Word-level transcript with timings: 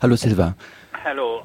Hallo 0.00 0.14
Silva. 0.14 0.54
Hallo. 1.04 1.42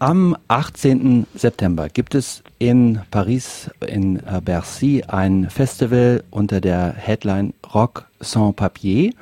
Am 0.00 0.36
18. 0.48 1.24
September 1.36 1.88
gibt 1.88 2.16
es 2.16 2.42
in 2.58 2.98
Paris, 3.12 3.70
in 3.86 4.16
äh, 4.26 4.40
Bercy, 4.44 5.04
ein 5.06 5.48
Festival 5.48 6.24
unter 6.30 6.60
der 6.60 6.94
Headline 6.94 7.54
Rock 7.72 8.08
sans 8.18 8.56
Papier. 8.56 9.12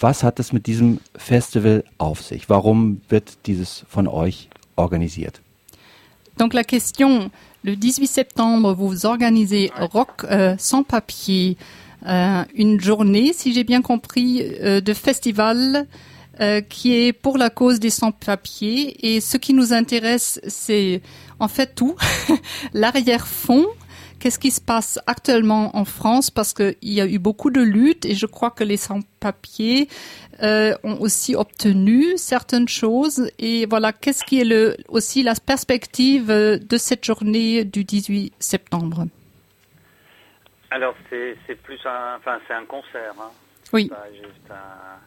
Was 0.00 0.22
hat 0.22 0.38
es 0.38 0.52
mit 0.52 0.68
diesem 0.68 1.00
Festival 1.16 1.82
auf 1.98 2.22
sich? 2.22 2.48
Warum 2.48 3.00
wird 3.08 3.46
dieses 3.46 3.84
von 3.88 4.06
euch 4.06 4.48
organisiert? 4.76 5.40
Donc 6.38 6.54
la 6.54 6.62
question, 6.62 7.32
le 7.64 7.74
18 7.74 8.06
septembre, 8.06 8.76
vous 8.76 9.06
organisez 9.06 9.72
Rock 9.92 10.24
euh, 10.30 10.54
sans 10.56 10.84
papier, 10.84 11.56
euh, 12.06 12.44
une 12.54 12.80
journée, 12.80 13.32
si 13.32 13.52
j'ai 13.52 13.64
bien 13.64 13.82
compris, 13.82 14.40
euh, 14.40 14.80
de 14.80 14.94
festival 14.94 15.88
euh, 16.40 16.60
qui 16.60 16.94
est 16.94 17.12
pour 17.12 17.38
la 17.38 17.50
cause 17.50 17.80
des 17.80 17.90
sans-papiers. 17.90 19.14
Et 19.14 19.20
ce 19.20 19.36
qui 19.36 19.52
nous 19.54 19.72
intéresse, 19.72 20.40
c'est 20.46 21.02
en 21.38 21.48
fait 21.48 21.74
tout, 21.74 21.96
l'arrière-fond. 22.74 23.66
Qu'est-ce 24.18 24.38
qui 24.38 24.50
se 24.50 24.60
passe 24.60 24.98
actuellement 25.06 25.74
en 25.74 25.86
France? 25.86 26.30
Parce 26.30 26.52
qu'il 26.52 26.74
y 26.82 27.00
a 27.00 27.06
eu 27.06 27.18
beaucoup 27.18 27.48
de 27.50 27.62
luttes 27.62 28.04
et 28.04 28.14
je 28.14 28.26
crois 28.26 28.50
que 28.50 28.62
les 28.64 28.76
sans-papiers 28.76 29.88
euh, 30.42 30.74
ont 30.84 31.00
aussi 31.00 31.34
obtenu 31.34 32.18
certaines 32.18 32.68
choses. 32.68 33.30
Et 33.38 33.64
voilà, 33.64 33.94
qu'est-ce 33.94 34.22
qui 34.24 34.38
est 34.40 34.44
le, 34.44 34.76
aussi 34.88 35.22
la 35.22 35.34
perspective 35.34 36.30
euh, 36.30 36.58
de 36.58 36.76
cette 36.76 37.02
journée 37.02 37.64
du 37.64 37.84
18 37.84 38.34
septembre? 38.38 39.06
Alors 40.70 40.94
c'est 41.08 41.54
plus 41.62 41.78
un, 41.86 42.16
enfin 42.18 42.38
c'est 42.46 42.54
un 42.54 42.64
concert. 42.66 43.14
Hein. 43.18 43.30
Oui. 43.72 43.88
Pas 43.88 44.06
juste 44.12 44.50
un- 44.50 45.00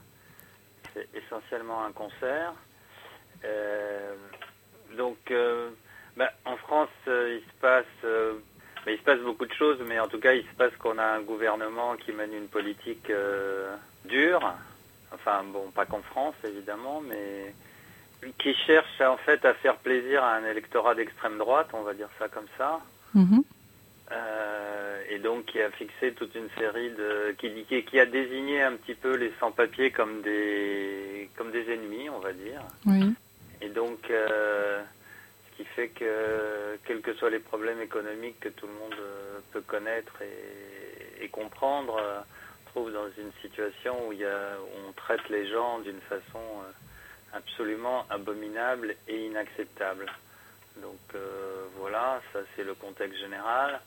c'est 0.94 1.08
essentiellement 1.16 1.84
un 1.86 1.92
concert. 1.92 2.54
Euh, 3.46 4.16
donc, 4.98 5.18
euh, 5.32 5.70
bah, 6.16 6.32
en 6.46 6.58
France, 6.58 6.90
euh, 7.08 7.40
il 7.40 7.48
se 7.48 7.60
passe, 7.60 7.86
euh, 8.04 8.34
bah, 8.86 8.92
il 8.92 8.98
se 8.98 9.04
passe 9.04 9.20
beaucoup 9.20 9.46
de 9.46 9.54
choses, 9.54 9.80
mais 9.88 10.00
en 10.00 10.08
tout 10.08 10.20
cas, 10.20 10.34
il 10.34 10.44
se 10.44 10.56
passe 10.56 10.76
qu'on 10.78 10.98
a 10.98 11.06
un 11.06 11.22
gouvernement 11.22 11.96
qui 11.96 12.12
mène 12.12 12.34
une 12.34 12.48
politique 12.48 13.12
dure. 14.06 14.54
Enfin, 15.14 15.44
bon, 15.44 15.72
pas 15.72 15.86
qu'en 15.86 16.02
France, 16.02 16.36
évidemment, 16.44 17.02
mais 17.02 17.54
qui 18.40 18.54
cherche 18.54 19.02
en 19.02 19.18
fait 19.18 19.44
à 19.46 19.54
faire 19.54 19.76
plaisir 19.78 20.24
à 20.24 20.36
un 20.36 20.46
électorat 20.46 20.96
d'extrême 20.96 21.38
droite, 21.38 21.68
on 21.74 21.82
va 21.82 21.94
dire 21.94 22.10
ça 22.18 22.30
comme 22.30 22.48
ça. 22.58 22.80
Mhm. 23.14 23.44
Euh, 24.12 25.02
et 25.10 25.20
donc 25.20 25.46
qui 25.46 25.62
a 25.62 25.72
fixé 25.72 26.14
toute 26.14 26.36
une 26.36 26.50
série 26.58 26.92
de 26.92 27.34
qui, 27.38 27.84
qui, 27.84 28.00
a 28.00 28.06
désigné 28.06 28.62
un 28.62 28.74
petit 28.74 28.96
peu 28.96 29.16
les 29.16 29.32
sans-papiers 29.40 29.92
comme 29.92 30.22
des 30.22 31.30
comme 31.38 31.52
des 31.52 31.72
ennemis, 31.72 32.10
on 32.10 32.20
va 32.20 32.34
dire. 32.34 32.62
Oui. 32.86 33.14
Et 33.62 33.70
donc 33.70 34.10
euh, 34.10 34.84
ce 35.50 35.58
qui 35.58 35.66
fait 35.70 35.88
que 35.88 36.78
quels 36.86 37.02
que 37.02 37.14
soient 37.14 37.30
les 37.30 37.40
problèmes 37.40 37.82
économiques 37.82 38.40
que 38.42 38.50
tout 38.50 38.68
le 38.68 38.74
monde 38.74 39.00
euh, 39.00 39.40
peut 39.54 39.62
connaître 39.62 40.22
et, 40.22 41.24
et 41.24 41.30
comprendre, 41.30 41.96
on 41.96 42.68
se 42.68 42.72
trouve 42.72 42.92
dans 42.92 43.08
une 43.18 43.32
situation 43.42 44.08
où 44.08 44.12
il 44.12 44.20
y 44.20 44.26
a 44.26 44.58
où 44.60 44.90
on 44.90 44.92
traite 44.92 45.28
les 45.30 45.48
gens 45.48 45.80
d'une 45.80 46.02
façon 46.02 46.62
absolument 47.34 48.06
abominable 48.10 48.96
et 49.08 49.26
inacceptable. 49.26 50.06
Donc 50.82 51.00
euh, 51.16 51.66
voilà, 51.78 52.22
ça 52.32 52.40
c'est 52.56 52.64
le 52.64 52.74
contexte 52.74 53.20
général. 53.20 53.80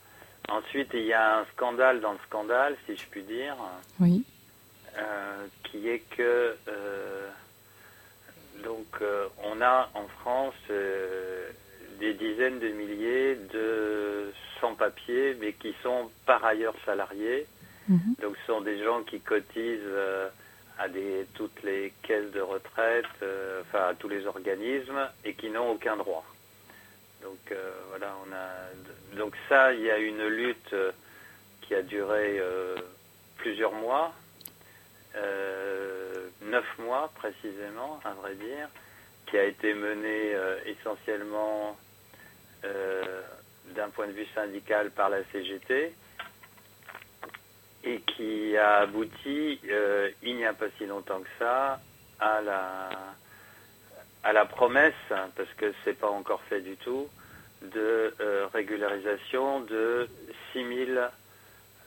Ensuite, 0.49 0.91
il 0.95 1.05
y 1.07 1.13
a 1.13 1.39
un 1.41 1.45
scandale 1.57 2.01
dans 2.01 2.13
le 2.13 2.19
scandale, 2.27 2.77
si 2.87 2.97
je 2.97 3.05
puis 3.11 3.23
dire, 3.23 3.57
Oui. 4.01 4.25
euh, 4.97 5.47
qui 5.65 5.89
est 5.89 5.99
que 6.17 6.55
euh, 6.69 7.29
donc 8.63 8.87
euh, 9.03 9.27
on 9.45 9.61
a 9.61 9.91
en 9.95 10.07
France 10.21 10.55
des 10.69 12.15
dizaines 12.15 12.59
de 12.61 12.69
milliers 12.69 13.35
de 13.53 14.33
sans-papiers, 14.61 15.37
mais 15.41 15.53
qui 15.53 15.75
sont 15.83 16.11
par 16.27 16.45
ailleurs 16.45 16.77
salariés. 16.85 17.47
Mhm. 17.89 18.15
Donc 18.23 18.37
ce 18.41 18.47
sont 18.53 18.61
des 18.61 18.83
gens 18.83 19.03
qui 19.03 19.21
cotisent 19.21 19.81
à 20.79 20.89
des, 20.89 21.27
toutes 21.35 21.63
les 21.63 21.93
caisses 22.03 22.31
de 22.33 22.41
retraite, 22.41 23.07
enfin 23.63 23.89
à 23.89 23.95
tous 23.95 24.09
les 24.09 24.27
organismes, 24.27 25.09
et 25.25 25.35
qui 25.35 25.51
n'ont 25.51 25.71
aucun 25.73 25.97
droit. 25.97 26.25
Donc 27.23 27.39
euh, 27.53 27.71
voilà, 27.89 28.15
on 28.27 28.33
a 28.33 29.17
donc 29.17 29.35
ça, 29.49 29.73
il 29.73 29.81
y 29.83 29.91
a 29.91 29.99
une 29.99 30.27
lutte 30.27 30.73
euh, 30.73 30.93
qui 31.63 31.75
a 31.75 31.83
duré 31.83 32.39
euh, 32.39 32.77
plusieurs 33.37 33.73
mois, 33.73 34.13
neuf 36.43 36.79
mois 36.79 37.11
précisément, 37.17 38.01
à 38.05 38.13
vrai 38.13 38.35
dire, 38.35 38.69
qui 39.27 39.39
a 39.39 39.45
été 39.45 39.75
menée 39.75 40.37
essentiellement 40.67 41.77
d'un 42.63 43.89
point 43.95 44.07
de 44.07 44.13
vue 44.13 44.27
syndical 44.35 44.91
par 44.91 45.09
la 45.09 45.25
CGT 45.33 45.95
et 47.85 48.01
qui 48.01 48.57
a 48.57 48.81
abouti, 48.81 49.59
il 50.23 50.37
n'y 50.37 50.45
a 50.45 50.53
pas 50.53 50.67
si 50.77 50.87
longtemps 50.87 51.21
que 51.21 51.29
ça, 51.39 51.81
à 52.21 52.41
la, 52.43 52.91
à 54.25 54.33
la 54.33 54.45
promesse, 54.45 54.95
parce 55.09 55.49
que 55.57 55.73
c'est 55.85 55.99
pas 55.99 56.11
encore 56.11 56.43
fait 56.49 56.61
du 56.61 56.77
tout, 56.77 57.07
de 57.63 58.15
euh, 58.21 58.47
régularisation 58.53 59.61
de 59.61 60.09
6000 60.53 61.01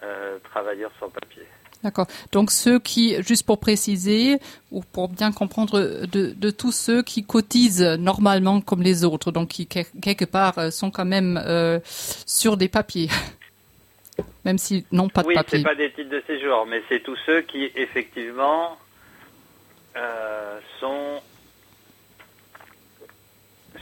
euh, 0.03 0.37
travailleurs 0.51 0.91
sans 0.99 1.09
papier. 1.09 1.43
D'accord. 1.83 2.07
Donc 2.33 2.51
ceux 2.51 2.77
qui, 2.79 3.21
juste 3.23 3.45
pour 3.45 3.57
préciser, 3.59 4.39
ou 4.71 4.81
pour 4.81 5.07
bien 5.07 5.31
comprendre, 5.31 5.79
de, 5.79 6.31
de 6.31 6.49
tous 6.51 6.73
ceux 6.73 7.03
qui 7.03 7.23
cotisent 7.25 7.81
normalement 7.81 8.59
comme 8.59 8.81
les 8.81 9.05
autres, 9.05 9.31
donc 9.31 9.49
qui 9.49 9.65
quel- 9.67 9.85
quelque 10.01 10.25
part 10.25 10.57
euh, 10.59 10.71
sont 10.71 10.91
quand 10.91 11.05
même 11.05 11.41
euh, 11.45 11.79
sur 11.85 12.57
des 12.57 12.67
papiers, 12.67 13.07
même 14.45 14.57
s'ils 14.57 14.83
n'ont 14.91 15.07
pas 15.07 15.21
de 15.23 15.27
oui, 15.27 15.35
papier. 15.35 15.59
c'est 15.59 15.63
pas 15.63 15.75
des 15.75 15.91
titres 15.93 16.09
de 16.09 16.21
séjour, 16.27 16.65
mais 16.65 16.83
c'est 16.89 17.01
tous 17.01 17.17
ceux 17.25 17.41
qui 17.41 17.71
effectivement 17.75 18.77
euh, 19.95 20.59
sont 20.81 21.21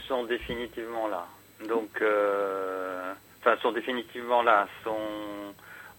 sont 0.08 0.24
définitivement 0.24 1.06
là. 1.08 1.26
Donc, 1.68 1.90
euh, 2.02 3.12
enfin, 3.40 3.56
sont 3.62 3.72
définitivement 3.72 4.42
là, 4.42 4.66
sont 4.84 4.96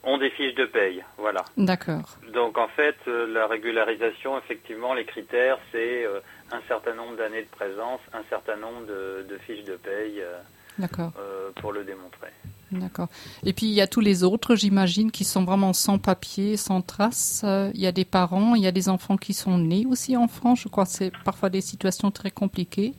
ont 0.03 0.17
des 0.17 0.29
fiches 0.29 0.55
de 0.55 0.65
paye, 0.65 1.03
voilà. 1.17 1.43
D'accord. 1.57 2.17
Donc 2.33 2.57
en 2.57 2.67
fait, 2.69 2.95
euh, 3.07 3.27
la 3.33 3.47
régularisation, 3.47 4.37
effectivement, 4.37 4.93
les 4.93 5.05
critères, 5.05 5.57
c'est 5.71 6.05
euh, 6.05 6.19
un 6.51 6.61
certain 6.67 6.93
nombre 6.93 7.17
d'années 7.17 7.41
de 7.41 7.49
présence, 7.49 7.99
un 8.13 8.23
certain 8.29 8.55
nombre 8.55 8.85
de, 8.87 9.25
de 9.29 9.37
fiches 9.39 9.65
de 9.65 9.75
paye 9.75 10.21
euh, 10.21 10.39
D'accord. 10.77 11.11
pour 11.57 11.73
le 11.73 11.83
démontrer. 11.83 12.29
D'accord. 12.71 13.09
Et 13.43 13.51
puis 13.51 13.65
il 13.65 13.73
y 13.73 13.81
a 13.81 13.87
tous 13.87 13.99
les 13.99 14.23
autres, 14.23 14.55
j'imagine, 14.55 15.11
qui 15.11 15.25
sont 15.25 15.43
vraiment 15.43 15.73
sans 15.73 15.97
papier, 15.97 16.55
sans 16.55 16.81
trace. 16.81 17.43
Il 17.73 17.81
y 17.81 17.87
a 17.87 17.91
des 17.91 18.05
parents, 18.05 18.55
il 18.55 18.63
y 18.63 18.67
a 18.67 18.71
des 18.71 18.87
enfants 18.87 19.17
qui 19.17 19.33
sont 19.33 19.57
nés 19.57 19.85
aussi 19.89 20.15
en 20.15 20.27
France. 20.27 20.61
Je 20.61 20.69
crois 20.69 20.85
que 20.85 20.91
c'est 20.91 21.11
parfois 21.25 21.49
des 21.49 21.61
situations 21.61 22.11
très 22.11 22.31
compliquées. 22.31 22.93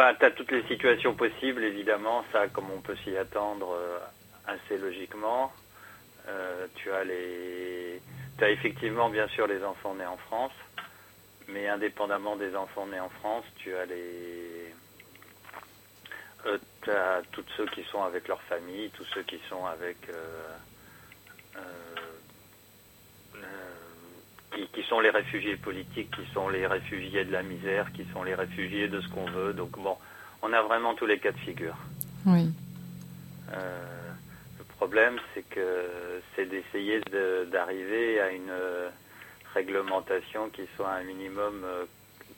Bah, 0.00 0.14
tu 0.18 0.24
as 0.24 0.30
toutes 0.30 0.50
les 0.50 0.62
situations 0.62 1.14
possibles, 1.14 1.62
évidemment, 1.62 2.24
ça, 2.32 2.48
comme 2.48 2.70
on 2.70 2.80
peut 2.80 2.96
s'y 3.04 3.14
attendre 3.18 3.74
euh, 3.74 3.98
assez 4.46 4.78
logiquement. 4.78 5.52
Euh, 6.26 6.66
tu 6.76 6.90
as 6.90 7.04
les, 7.04 8.00
tu 8.38 8.44
as 8.44 8.48
effectivement, 8.48 9.10
bien 9.10 9.28
sûr, 9.28 9.46
les 9.46 9.62
enfants 9.62 9.94
nés 9.94 10.06
en 10.06 10.16
France, 10.16 10.54
mais 11.48 11.68
indépendamment 11.68 12.36
des 12.36 12.56
enfants 12.56 12.86
nés 12.86 12.98
en 12.98 13.10
France, 13.10 13.44
tu 13.56 13.74
as 13.74 13.84
les, 13.84 14.72
euh, 16.46 16.56
t'as 16.86 17.20
tous 17.32 17.44
ceux 17.58 17.66
qui 17.66 17.84
sont 17.92 18.02
avec 18.02 18.26
leur 18.26 18.40
famille, 18.44 18.88
tous 18.96 19.04
ceux 19.12 19.24
qui 19.24 19.38
sont 19.50 19.66
avec, 19.66 19.98
qui, 24.54 24.66
qui 24.68 24.82
sont 24.84 25.00
les 25.00 25.10
réfugiés 25.10 25.56
politiques, 25.56 26.10
qui 26.16 26.26
sont 26.32 26.48
les 26.48 26.66
réfugiés 26.66 27.24
de 27.24 27.32
la 27.32 27.42
misère, 27.42 27.92
qui 27.92 28.04
sont 28.12 28.22
les 28.22 28.34
réfugiés 28.34 28.88
de 28.88 29.00
ce 29.00 29.08
qu'on 29.08 29.26
veut. 29.26 29.52
Donc 29.52 29.78
bon, 29.78 29.96
on 30.42 30.52
a 30.52 30.62
vraiment 30.62 30.94
tous 30.94 31.06
les 31.06 31.18
cas 31.18 31.32
de 31.32 31.38
figure. 31.38 31.76
Oui. 32.26 32.50
Euh, 33.52 34.10
le 34.58 34.64
problème, 34.64 35.18
c'est 35.34 35.48
que 35.48 36.20
c'est 36.34 36.46
d'essayer 36.46 37.00
de- 37.00 37.46
d'arriver 37.50 38.20
à 38.20 38.30
une 38.30 38.50
euh, 38.50 38.88
réglementation 39.54 40.48
qui 40.50 40.62
soit 40.76 40.90
un 40.92 41.02
minimum 41.04 41.62
euh, 41.64 41.84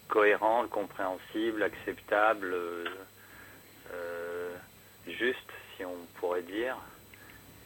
cohérente, 0.08 0.70
compréhensible, 0.70 1.62
acceptable, 1.62 2.52
euh, 2.54 2.84
juste, 5.06 5.38
si 5.76 5.84
on 5.84 5.96
pourrait 6.18 6.42
dire. 6.42 6.76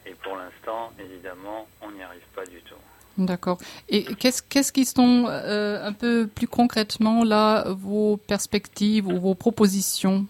Et 0.05 0.13
pour 0.15 0.37
l'instant, 0.37 0.93
évidemment, 0.99 1.67
on 1.81 1.91
n'y 1.91 2.01
arrive 2.03 2.25
pas 2.33 2.45
du 2.45 2.61
tout. 2.61 2.75
D'accord. 3.17 3.57
Et 3.89 4.03
qu'est-ce 4.03 4.43
qu'est-ce 4.43 4.71
qui 4.71 4.85
sont 4.85 5.25
euh, 5.27 5.85
un 5.85 5.93
peu 5.93 6.27
plus 6.27 6.47
concrètement 6.47 7.23
là 7.23 7.65
vos 7.69 8.17
perspectives 8.17 9.07
ou 9.07 9.19
vos 9.19 9.33
propositions? 9.33 10.25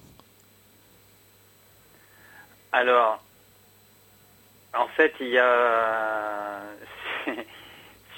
Alors, 2.72 3.22
en 4.74 4.88
fait, 4.90 5.14
il 5.20 5.30
y 5.30 5.38
a. 5.40 6.62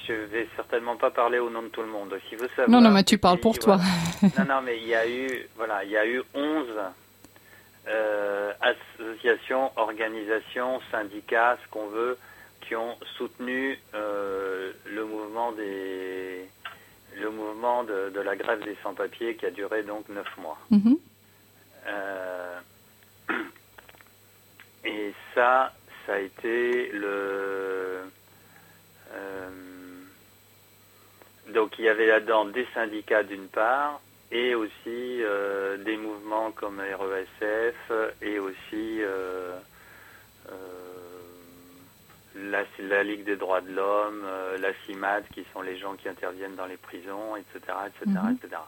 je 0.08 0.14
vais 0.14 0.48
certainement 0.56 0.98
pas 0.98 1.12
parler 1.12 1.40
au 1.40 1.50
nom 1.50 1.64
de 1.64 1.68
tout 1.68 1.82
le 1.82 1.88
monde. 1.88 2.14
Si 2.30 2.36
vous 2.36 2.48
savez. 2.56 2.72
Non, 2.72 2.82
non, 2.82 2.92
mais 2.92 3.04
tu 3.04 3.18
parles 3.18 3.40
pour 3.40 3.58
toi. 3.58 3.78
non, 4.38 4.46
non, 4.48 4.62
mais 4.62 4.78
il 4.78 4.88
y 4.88 4.96
a 4.96 5.08
eu, 5.08 5.48
voilà, 5.56 5.84
il 5.84 5.92
y 5.92 5.98
a 5.98 6.06
eu 6.06 6.22
11 6.34 6.68
euh, 7.88 8.52
associations, 8.62 9.72
organisations, 9.78 10.82
syndicats, 10.92 11.58
ce 11.64 11.70
qu'on 11.72 11.88
veut, 11.88 12.18
qui 12.62 12.76
ont 12.76 12.98
soutenu 13.18 13.78
euh, 13.94 14.72
le 14.86 15.06
mouvement 15.06 15.52
des 15.54 16.48
le 17.16 17.32
mouvement 17.32 17.84
de, 17.84 18.20
la 18.20 18.36
grève 18.36 18.64
des 18.64 18.78
sans-papiers 18.84 19.36
qui 19.36 19.46
a 19.46 19.52
duré 19.52 19.84
donc 19.84 20.08
neuf 20.10 20.28
mois. 20.38 20.58
Mhm. 20.70 20.98
Euh, 21.88 22.60
et 24.86 25.14
ça, 25.34 25.74
ça 26.06 26.14
a 26.14 26.20
été 26.20 26.92
le 26.92 28.04
donc 31.54 31.80
il 31.80 31.86
y 31.86 31.90
avait 31.90 32.08
là-dedans 32.08 32.46
des 32.46 32.68
syndicats 32.74 33.24
d'une 33.24 33.48
part 33.48 34.02
et 34.32 34.56
aussi 34.56 34.78
euh, 34.88 35.78
des 35.78 35.98
mouvements 35.98 36.52
comme 36.52 36.80
RESF 36.80 37.92
et 38.22 38.40
aussi 38.40 39.02
euh, 39.02 39.58
euh, 40.52 40.79
la, 42.52 42.64
la, 42.80 43.04
Ligue 43.04 43.24
des 43.24 43.36
droits 43.36 43.62
de 43.62 43.72
l'homme, 43.72 44.26
la 44.60 44.70
CIMAD 44.86 45.26
qui 45.34 45.46
sont 45.54 45.62
les 45.62 45.78
gens 45.78 45.96
qui 45.96 46.08
interviennent 46.10 46.56
dans 46.56 46.66
les 46.66 46.78
prisons, 46.78 47.36
etc., 47.36 47.60
etc., 47.88 48.20
etc. 48.32 48.62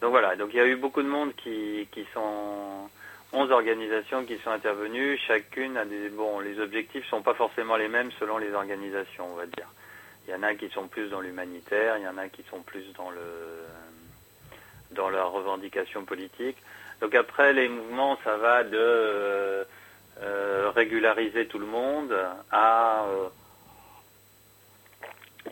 Donc 0.00 0.10
voilà, 0.10 0.36
donc 0.36 0.50
il 0.52 0.56
y 0.56 0.60
a 0.60 0.66
eu 0.66 0.76
beaucoup 0.76 1.02
de 1.02 1.08
monde 1.08 1.34
qui, 1.36 1.86
qui 1.92 2.06
sont 2.14 2.88
11 3.32 3.52
organisations 3.52 4.24
qui 4.24 4.38
sont 4.38 4.50
intervenues, 4.50 5.18
chacune 5.18 5.76
a 5.76 5.84
des 5.84 6.08
bon, 6.08 6.40
les 6.40 6.58
objectifs 6.58 7.06
sont 7.08 7.22
pas 7.22 7.34
forcément 7.34 7.76
les 7.76 7.88
mêmes 7.88 8.10
selon 8.18 8.38
les 8.38 8.52
organisations, 8.52 9.26
on 9.30 9.36
va 9.36 9.46
dire. 9.46 9.68
Il 10.26 10.32
y 10.32 10.36
en 10.36 10.42
a 10.42 10.54
qui 10.54 10.68
sont 10.70 10.88
plus 10.88 11.08
dans 11.08 11.20
l'humanitaire, 11.20 11.96
il 11.98 12.04
y 12.04 12.08
en 12.08 12.18
a 12.18 12.28
qui 12.28 12.42
sont 12.50 12.60
plus 12.62 12.84
dans 12.94 13.10
le 13.10 13.20
dans 14.92 15.08
leurs 15.08 15.30
revendications 15.30 16.04
politiques. 16.04 16.58
Donc 17.00 17.14
après, 17.14 17.52
les 17.52 17.68
mouvements, 17.68 18.18
ça 18.24 18.36
va 18.36 18.64
de 18.64 19.64
euh, 20.18 20.60
euh, 20.70 20.70
régulariser 20.70 21.46
tout 21.46 21.58
le 21.58 21.66
monde 21.66 22.14
à 22.50 23.04
euh, 23.04 23.28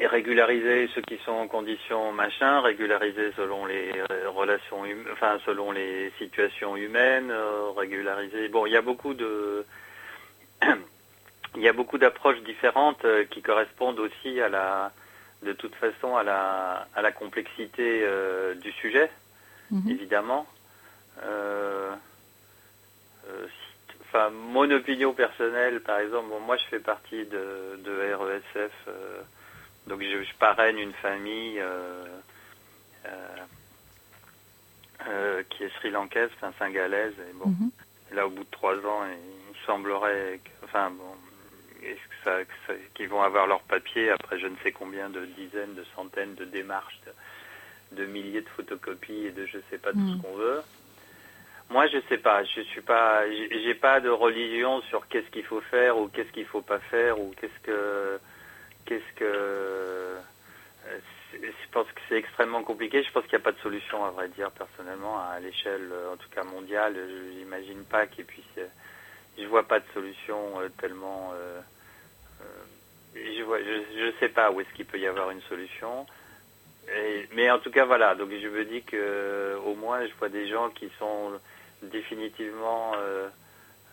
régulariser 0.07 0.89
ceux 0.95 1.03
qui 1.03 1.19
sont 1.25 1.33
en 1.33 1.49
conditions 1.49 2.13
machin, 2.13 2.61
régulariser 2.61 3.33
selon 3.37 3.67
les 3.67 3.93
relations, 4.27 4.83
hum, 4.83 5.05
enfin 5.13 5.39
selon 5.45 5.73
les 5.73 6.13
situations 6.19 6.77
humaines, 6.77 7.33
régulariser. 7.77 8.49
Bon, 8.49 8.67
il 8.67 8.73
y 8.73 8.77
a 8.77 8.83
beaucoup 8.83 9.15
de 9.15 9.65
il 11.57 11.63
y 11.63 11.69
a 11.69 11.73
beaucoup 11.73 11.99
d'approches 11.99 12.43
différentes 12.43 13.05
qui 13.31 13.43
correspondent 13.43 14.01
aussi 14.01 14.41
à 14.41 14.49
la 14.49 14.93
de 15.43 15.53
toute 15.53 15.75
façon 15.75 16.17
à 16.17 16.23
la 16.23 16.87
à 16.95 17.03
la 17.03 17.13
complexité 17.13 18.07
du 18.63 18.73
sujet. 18.73 19.11
Mhm. 19.71 19.91
évidemment. 19.91 20.47
Euh, 21.25 21.95
euh, 23.29 23.47
enfin, 24.09 24.31
mon 24.31 24.71
opinion 24.71 25.13
personnelle, 25.13 25.81
par 25.81 25.99
exemple, 26.01 26.29
moi 26.45 26.57
je 26.57 26.65
fais 26.65 26.81
partie 26.81 27.25
de, 27.27 27.79
de 27.85 28.15
RESF, 28.15 28.73
euh, 28.89 29.21
donc 29.87 30.03
je, 30.03 30.23
je, 30.23 30.35
parraine 30.39 30.79
une 30.79 30.93
famille 30.95 31.63
qui 35.51 35.65
est 35.65 35.75
sri-lankaise, 35.79 36.31
enfin 36.37 36.53
singalaise, 36.59 37.15
et 37.19 37.33
bon, 37.35 37.49
mhm. 37.49 37.71
là 38.13 38.27
au 38.27 38.31
bout 38.31 38.45
de 38.45 38.51
trois 38.51 38.77
ans, 38.77 39.07
il 39.07 39.67
semblerait, 39.67 40.41
que, 40.45 40.65
enfin 40.65 40.91
bon, 40.91 41.15
qu'ils 42.95 43.09
vont 43.09 43.23
avoir 43.23 43.47
leur 43.47 43.61
papier 43.63 44.11
après 44.11 44.39
je 44.39 44.47
ne 44.47 44.57
sais 44.63 44.73
combien 44.73 45.09
de 45.09 45.25
dizaines, 45.25 45.75
de 45.75 45.85
centaines 45.95 46.35
de 46.35 46.45
démarches. 46.45 47.01
De, 47.07 47.13
de 47.93 48.05
milliers 48.07 48.43
de 48.43 48.49
photocopies 48.49 49.27
et 49.27 49.31
de 49.31 49.47
je 49.47 49.59
sais 49.71 49.79
pas 49.79 49.93
tout 49.93 49.99
ce 49.99 50.15
hmm. 50.15 50.23
qu'on 50.23 50.35
veut. 50.35 50.63
Moi, 51.71 51.87
je 51.89 51.99
sais 52.09 52.19
pas. 52.19 52.45
Je 52.45 52.63
suis 52.63 52.81
pas. 52.81 53.23
J'ai 53.31 53.75
pas 53.75 54.01
de 54.01 54.09
religion 54.09 54.81
sur 54.83 55.07
qu'est-ce 55.09 55.29
qu'il 55.31 55.45
faut 55.45 55.61
faire 55.61 55.99
ou 55.99 56.09
qu'est-ce 56.09 56.31
qu'il 56.33 56.47
faut 56.47 56.63
pas 56.63 56.79
faire 56.79 57.21
ou 57.21 57.35
qu'est-ce 57.39 57.61
que 57.63 58.19
qu'est-ce 58.87 59.15
que. 59.17 59.25
Euh, 59.25 60.19
je 61.35 61.71
pense 61.73 61.87
que 61.89 62.01
c'est 62.09 62.17
extrêmement 62.17 62.63
compliqué. 62.63 63.03
Je 63.03 63.13
pense 63.13 63.25
qu'il 63.25 63.33
n'y 63.33 63.43
a 63.43 63.45
pas 63.45 63.53
de 63.53 63.59
solution, 63.59 64.03
à 64.03 64.11
vrai 64.11 64.29
dire, 64.29 64.51
personnellement, 64.51 65.19
à 65.21 65.39
l'échelle, 65.41 65.93
en 66.11 66.17
tout 66.17 66.31
cas 66.31 66.43
mondiale. 66.43 66.95
Je 66.97 67.39
n'imagine 67.39 67.85
pas 67.85 68.07
qu'il 68.07 68.25
puisse. 68.25 68.45
Je 69.37 69.45
vois 69.45 69.69
pas 69.69 69.79
de 69.79 69.87
solution 69.93 70.61
euh, 70.61 70.69
tellement. 70.81 71.33
Euh, 71.35 71.61
je 73.15 73.43
vois. 73.43 73.59
Je, 73.61 74.13
sais 74.21 74.31
pas 74.31 74.51
où 74.51 74.61
est-ce 74.63 74.73
qu'il 74.75 74.87
peut 74.87 74.99
y 74.99 75.07
avoir 75.07 75.31
une 75.31 75.43
solution 75.43 76.07
mais 77.35 77.51
en 77.51 77.59
tout 77.59 77.71
cas, 77.71 77.85
voilà. 77.85 78.15
Donc 78.15 78.31
je 78.31 78.49
me 78.49 78.65
dis 78.65 78.83
que 78.83 79.59
au 79.67 79.75
moins, 79.75 80.07
je 80.07 80.15
vois 80.15 80.31
des 80.31 80.49
gens 80.49 80.71
qui 80.71 80.91
sont 80.99 81.33
définitivement 81.83 82.93
euh, 82.97 83.29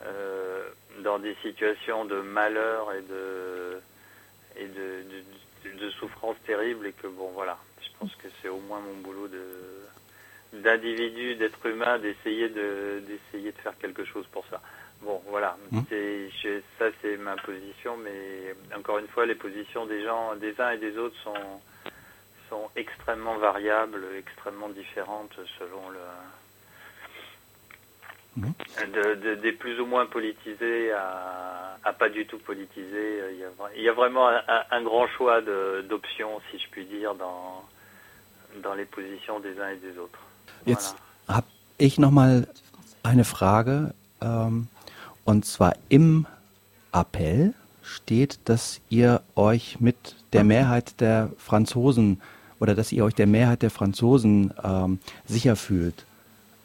euh, 0.04 0.70
dans 1.04 1.20
des 1.20 1.36
situations 1.42 2.06
de 2.06 2.20
malheur 2.22 2.92
et 2.94 3.02
de 3.02 3.80
et 4.58 4.68
de, 4.68 5.78
de, 5.78 5.90
souffrance 5.92 6.38
terrible 6.46 6.88
et 6.88 6.94
que 6.94 7.08
bon, 7.08 7.30
voilà. 7.34 7.58
Je 7.82 7.90
pense 8.00 8.16
que 8.16 8.28
c'est 8.42 8.48
au 8.48 8.60
moins 8.60 8.80
mon 8.80 9.02
boulot 9.02 9.28
de 9.28 10.60
d'individu, 10.62 11.36
d'être 11.36 11.66
humain, 11.66 12.00
d'essayer 12.00 12.50
de 12.50 13.04
d'essayer 13.06 13.52
de 13.52 13.58
faire 13.58 13.78
quelque 13.78 14.06
chose 14.06 14.26
pour 14.32 14.46
ça. 14.48 14.62
Bon, 15.02 15.22
voilà. 15.28 15.58
Mmh. 15.72 15.80
C'est, 15.90 16.64
ça, 16.80 16.86
c'est 17.02 17.18
ma 17.18 17.36
position, 17.36 17.98
mais 17.98 18.56
encore 18.76 18.98
une 19.00 19.08
fois, 19.10 19.26
les 19.26 19.36
positions 19.36 19.86
des 19.86 20.04
gens, 20.04 20.36
des 20.36 20.60
uns 20.60 20.72
et 20.72 20.78
des 20.78 20.98
autres 20.98 21.18
sont 21.24 21.62
sont 22.50 22.70
extrêmement 22.76 23.38
variables, 23.38 24.06
extrêmement 24.18 24.70
différentes 24.70 25.36
selon 25.60 25.90
le. 25.90 26.00
Mhm. 28.36 28.54
De, 28.94 29.36
des 29.36 29.52
plus 29.54 29.80
ou 29.80 29.86
moins 29.86 30.06
politisés 30.06 30.92
à, 30.92 31.94
pas 31.94 32.10
du 32.10 32.26
tout 32.26 32.40
politisés. 32.40 33.22
Il 33.32 33.40
y 33.40 33.44
a, 33.44 33.50
il 33.76 33.84
y 33.84 33.90
a 33.90 33.94
vraiment 33.94 34.28
un, 34.28 34.82
grand 34.84 35.08
choix 35.08 35.42
d'options, 35.42 36.42
si 36.52 36.60
je 36.60 36.68
puis 36.70 36.86
dire, 36.86 37.16
dans, 37.16 37.64
dans 38.62 38.74
les 38.74 38.86
positions 38.86 39.40
des 39.40 39.60
uns 39.60 39.70
et 39.70 39.78
des 39.78 39.98
autres. 39.98 40.20
Jetzt 40.66 40.96
voilà. 41.28 41.38
habe 41.38 41.48
ich 41.78 41.98
nochmal 41.98 42.48
eine 43.04 43.24
Frage. 43.24 43.94
Ähm, 44.22 44.68
und 45.24 45.46
zwar 45.46 45.74
im 45.90 46.26
Appell 46.92 47.54
steht, 47.84 48.40
dass 48.46 48.82
ihr 48.90 49.22
euch 49.36 49.80
mit 49.80 50.16
der 50.34 50.44
Mehrheit 50.44 51.00
der 51.00 51.32
Franzosen 51.38 52.22
oder 52.60 52.76
dass 52.76 52.92
ihr 52.92 53.04
euch 53.06 53.16
der 53.16 53.28
Mehrheit 53.28 53.62
der 53.62 53.70
Franzosen 53.70 54.54
ähm, 54.64 55.00
sicher 55.26 55.56
fühlt. 55.56 56.06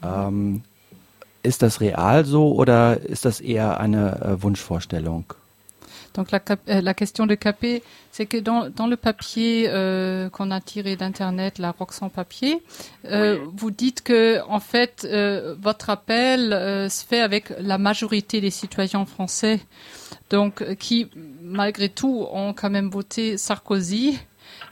Ähm, 0.02 0.62
ist 1.42 1.62
das 1.62 1.80
real 1.80 2.24
so 2.24 2.52
oder 2.52 3.00
ist 3.00 3.24
das 3.24 3.40
eher 3.40 3.80
eine 3.80 4.20
äh, 4.20 4.42
Wunschvorstellung? 4.42 5.24
Donc 6.14 6.32
la, 6.32 6.40
euh, 6.68 6.80
la, 6.80 6.94
question 6.94 7.26
de 7.26 7.36
Capé, 7.36 7.82
c'est 8.10 8.26
que 8.26 8.36
dans, 8.38 8.68
dans, 8.68 8.86
le 8.86 8.96
papier 8.96 9.66
euh, 9.68 10.28
qu'on 10.28 10.50
a 10.50 10.60
tiré 10.60 10.96
d'internet, 10.96 11.58
la 11.58 11.70
Rock 11.70 11.92
sans 11.92 12.08
papier, 12.08 12.62
euh, 13.04 13.38
oui. 13.38 13.50
vous 13.56 13.70
dites 13.70 14.02
que 14.02 14.40
en 14.48 14.60
fait 14.60 15.06
euh, 15.08 15.54
votre 15.60 15.88
appel 15.88 16.52
euh, 16.52 16.88
se 16.88 17.04
fait 17.04 17.20
avec 17.20 17.52
la 17.60 17.78
majorité 17.78 18.40
des 18.40 18.50
citoyens 18.50 19.04
français, 19.04 19.60
donc 20.30 20.74
qui 20.76 21.08
malgré 21.42 21.88
tout 21.88 22.26
ont 22.32 22.54
quand 22.54 22.70
même 22.70 22.90
voté 22.90 23.38
Sarkozy 23.38 24.18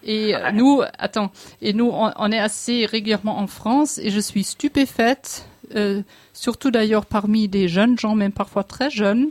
et 0.05 0.35
nous, 0.55 0.83
attends, 0.99 1.31
et 1.61 1.73
nous, 1.73 1.91
on, 1.93 2.33
est 2.33 2.39
assez 2.39 2.87
régulièrement 2.87 3.39
en 3.39 3.47
France 3.47 3.99
et 3.99 4.11
je 4.11 4.21
suis 4.21 4.45
stupéfaite, 4.45 5.47
euh, 5.75 6.03
surtout 6.33 6.71
d'ailleurs 6.71 7.07
parmi 7.07 7.49
des 7.49 7.69
jeunes 7.69 7.99
gens, 7.99 8.15
même 8.15 8.33
parfois 8.33 8.65
très 8.65 8.91
jeunes, 8.91 9.29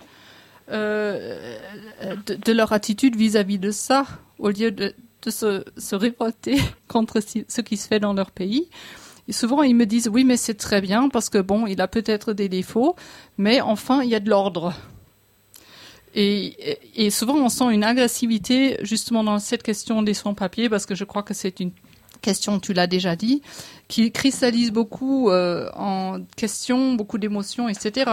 euh, 0.70 1.56
de, 2.25 2.51
leur 2.51 2.74
attitude 2.74 3.15
vis-à-vis 3.15 3.60
de 3.60 3.72
ça, 3.72 4.06
au 4.39 4.50
lieu 4.50 4.72
de, 4.72 4.94
se, 5.27 5.96
révolter 5.96 6.58
contre 6.88 7.22
ce 7.22 7.62
qui 7.62 7.77
se 7.77 7.88
fait 7.88 8.00
dans 8.00 8.13
leur 8.13 8.32
pays. 8.32 8.70
Et 9.27 9.34
souvent, 9.34 9.62
ils 9.62 9.75
me 9.75 9.86
disent, 9.86 10.08
oui, 10.08 10.24
mais 10.24 10.38
c'est 10.38 10.53
très 10.53 10.82
bien 10.82 11.10
parce 11.10 11.29
que 11.29 11.39
bon, 11.39 11.67
il 11.67 11.82
a 11.82 11.88
peut-être 11.88 12.34
des 12.34 12.48
défauts, 12.48 12.96
mais 13.38 13.60
enfin, 13.60 14.01
il 14.03 14.10
y 14.10 14.15
a 14.15 14.20
de 14.20 14.29
l'ordre. 14.29 14.74
Et, 16.15 17.10
souvent, 17.12 17.36
on 17.36 17.50
sent 17.50 17.72
une 17.72 17.84
agressivité 17.84 18.77
justement 18.82 19.24
dans 19.24 19.38
cette 19.38 19.62
question 19.62 20.01
des 20.01 20.15
sans-papiers, 20.15 20.67
parce 20.67 20.88
que 20.88 20.96
je 20.96 21.03
crois 21.03 21.22
que 21.22 21.36
c'est 21.36 21.60
une 21.60 21.72
question, 22.21 22.59
tu 22.59 22.74
l'as 22.74 22.88
déjà 22.88 23.15
dit, 23.15 23.41
qui 23.88 24.12
cristallise 24.12 24.71
beaucoup 24.71 25.29
euh, 25.29 25.69
en 25.75 26.24
questions, 26.36 26.93
beaucoup 26.93 27.17
d'émotions, 27.17 27.69
etc. 27.69 28.12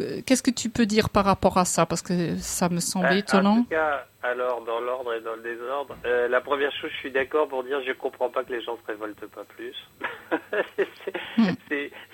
Euh, 0.00 0.22
qu'est-ce 0.24 0.42
que 0.42 0.50
tu 0.50 0.70
peux 0.70 0.86
dire 0.86 1.10
par 1.10 1.24
rapport 1.24 1.58
à 1.58 1.64
ça? 1.64 1.86
Parce 1.86 2.02
que 2.02 2.36
ça 2.36 2.68
me 2.68 2.80
semble 2.80 3.06
euh, 3.06 3.18
étonnant. 3.18 3.58
En 3.58 3.62
tout 3.62 3.68
cas, 3.68 4.06
alors, 4.22 4.62
dans 4.64 4.80
l'ordre 4.80 5.14
et 5.14 5.20
dans 5.20 5.34
le 5.34 5.42
désordre, 5.42 5.96
la 6.04 6.40
première 6.40 6.72
chose, 6.72 6.90
je 6.92 6.98
suis 6.98 7.10
d'accord 7.10 7.48
pour 7.48 7.64
dire 7.64 7.80
je 7.86 7.92
comprends 7.92 8.30
pas 8.30 8.44
que 8.44 8.52
les 8.52 8.62
gens 8.62 8.76
se 8.76 8.86
révoltent 8.86 9.26
pas 9.26 9.44
plus. 9.44 9.74
Hmm. 11.36 11.52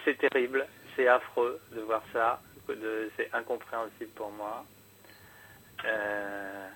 c'est 0.05 0.19
terrible, 0.19 0.67
c'est 0.95 1.09
affreux 1.09 1.59
de 1.75 1.81
voir 1.81 2.03
ça, 2.13 2.41
c'est 3.17 3.29
incompréhensible 3.33 4.11
pour 4.15 4.31
moi. 4.33 4.65
Euh, 5.85 6.69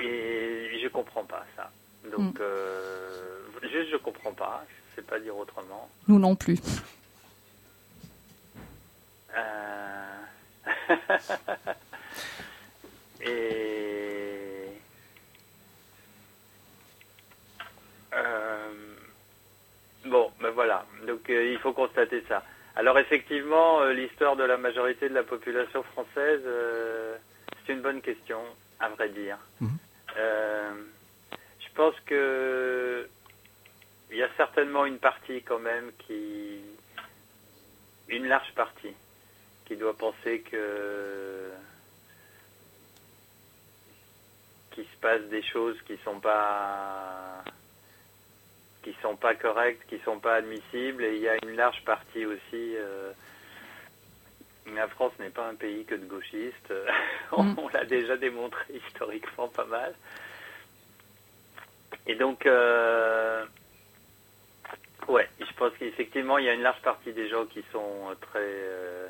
et 0.00 0.80
je 0.82 0.88
comprends 0.88 1.24
pas 1.24 1.44
ça. 1.56 1.70
Donc, 2.04 2.40
euh, 2.40 3.28
juste 3.62 3.90
je 3.90 3.96
comprends 3.96 4.32
pas. 4.32 4.64
Je 4.90 4.96
sais 4.96 5.06
pas 5.06 5.18
dire 5.20 5.36
autrement. 5.36 5.88
Nous 6.06 6.18
non 6.18 6.34
plus. 6.34 6.58
Euh, 9.36 10.18
et 13.20 14.68
euh, 18.14 18.68
bon, 20.06 20.30
ben 20.40 20.50
voilà. 20.50 20.84
Donc 21.06 21.28
euh, 21.30 21.52
il 21.52 21.58
faut 21.58 21.72
constater 21.72 22.24
ça. 22.28 22.42
Alors 22.76 22.98
effectivement, 22.98 23.84
l'histoire 23.86 24.36
de 24.36 24.44
la 24.44 24.56
majorité 24.56 25.08
de 25.08 25.14
la 25.14 25.24
population 25.24 25.82
française, 25.82 26.42
c'est 27.66 27.72
une 27.72 27.82
bonne 27.82 28.00
question, 28.00 28.38
à 28.78 28.88
vrai 28.90 29.08
dire. 29.10 29.36
Mhm. 29.60 29.78
Je 31.78 31.82
pense 31.84 32.00
que 32.06 33.08
il 34.10 34.16
y 34.16 34.22
a 34.24 34.28
certainement 34.36 34.84
une 34.84 34.98
partie 34.98 35.42
quand 35.42 35.60
même 35.60 35.92
qui, 35.98 36.60
une 38.08 38.26
large 38.26 38.52
partie, 38.56 38.94
qui 39.64 39.76
doit 39.76 39.96
penser 39.96 40.40
que 40.40 41.52
qu'il 44.72 44.82
se 44.86 44.96
passe 45.00 45.22
des 45.30 45.42
choses 45.42 45.80
qui 45.82 45.96
sont 45.98 46.18
pas 46.18 47.44
qui 48.82 48.92
sont 49.00 49.14
pas 49.14 49.36
correctes, 49.36 49.88
qui 49.88 50.00
sont 50.00 50.18
pas 50.18 50.34
admissibles, 50.36 51.04
et 51.04 51.14
il 51.14 51.20
y 51.20 51.28
a 51.28 51.36
une 51.44 51.54
large 51.54 51.84
partie 51.84 52.26
aussi. 52.26 52.76
Euh, 52.76 53.12
la 54.74 54.88
France 54.88 55.12
n'est 55.20 55.30
pas 55.30 55.46
un 55.48 55.54
pays 55.54 55.84
que 55.84 55.94
de 55.94 56.06
gauchistes. 56.06 56.72
on, 57.30 57.42
Mm. 57.44 57.58
on 57.58 57.68
l'a 57.68 57.84
déjà 57.84 58.16
démontré 58.16 58.64
historiquement 58.74 59.46
pas 59.46 59.66
mal. 59.66 59.94
Et 62.08 62.14
donc, 62.14 62.46
euh, 62.46 63.44
ouais, 65.08 65.28
je 65.38 65.54
pense 65.58 65.72
qu'effectivement, 65.78 66.38
il 66.38 66.46
y 66.46 66.48
a 66.48 66.54
une 66.54 66.62
large 66.62 66.80
partie 66.80 67.12
des 67.12 67.28
gens 67.28 67.44
qui 67.44 67.62
sont 67.70 68.16
très, 68.20 68.38
euh, 68.40 69.06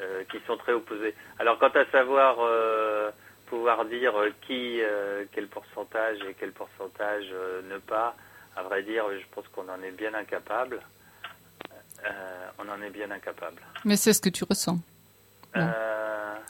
euh, 0.00 0.24
qui 0.30 0.38
sont 0.44 0.56
très 0.56 0.72
opposés. 0.72 1.14
Alors, 1.38 1.58
quant 1.60 1.68
à 1.68 1.84
savoir 1.92 2.38
euh, 2.40 3.12
pouvoir 3.46 3.84
dire 3.84 4.12
qui, 4.46 4.80
quel 5.32 5.46
pourcentage 5.46 6.18
et 6.28 6.34
quel 6.38 6.50
pourcentage 6.50 7.26
ne 7.70 7.78
pas, 7.78 8.16
à 8.56 8.64
vrai 8.64 8.82
dire, 8.82 9.04
je 9.12 9.24
pense 9.32 9.46
qu'on 9.48 9.68
en 9.68 9.80
est 9.82 9.92
bien 9.92 10.12
incapable. 10.14 10.80
On 12.58 12.68
en 12.68 12.82
est 12.82 12.90
bien 12.90 13.10
incapable. 13.12 13.62
Mais 13.84 13.96
c'est 13.96 14.12
ce 14.12 14.20
que 14.20 14.30
tu 14.30 14.42
ressens. 14.42 14.80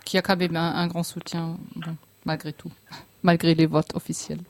Qu'il 0.06 0.16
y 0.16 0.18
a 0.18 0.22
quand 0.22 0.36
même 0.36 0.56
un, 0.56 0.74
un 0.74 0.86
grand 0.86 1.02
soutien, 1.02 1.58
bon, 1.74 1.96
malgré 2.24 2.54
tout, 2.54 2.72
malgré 3.22 3.54
les 3.54 3.66
votes 3.66 3.94
officiels. 3.94 4.40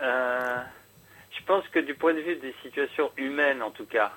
Euh, 0.00 0.62
je 1.38 1.44
pense 1.44 1.66
que 1.68 1.78
du 1.78 1.94
point 1.94 2.14
de 2.14 2.20
vue 2.20 2.36
des 2.36 2.54
situations 2.62 3.12
humaines, 3.16 3.62
en 3.62 3.70
tout 3.70 3.86
cas, 3.86 4.12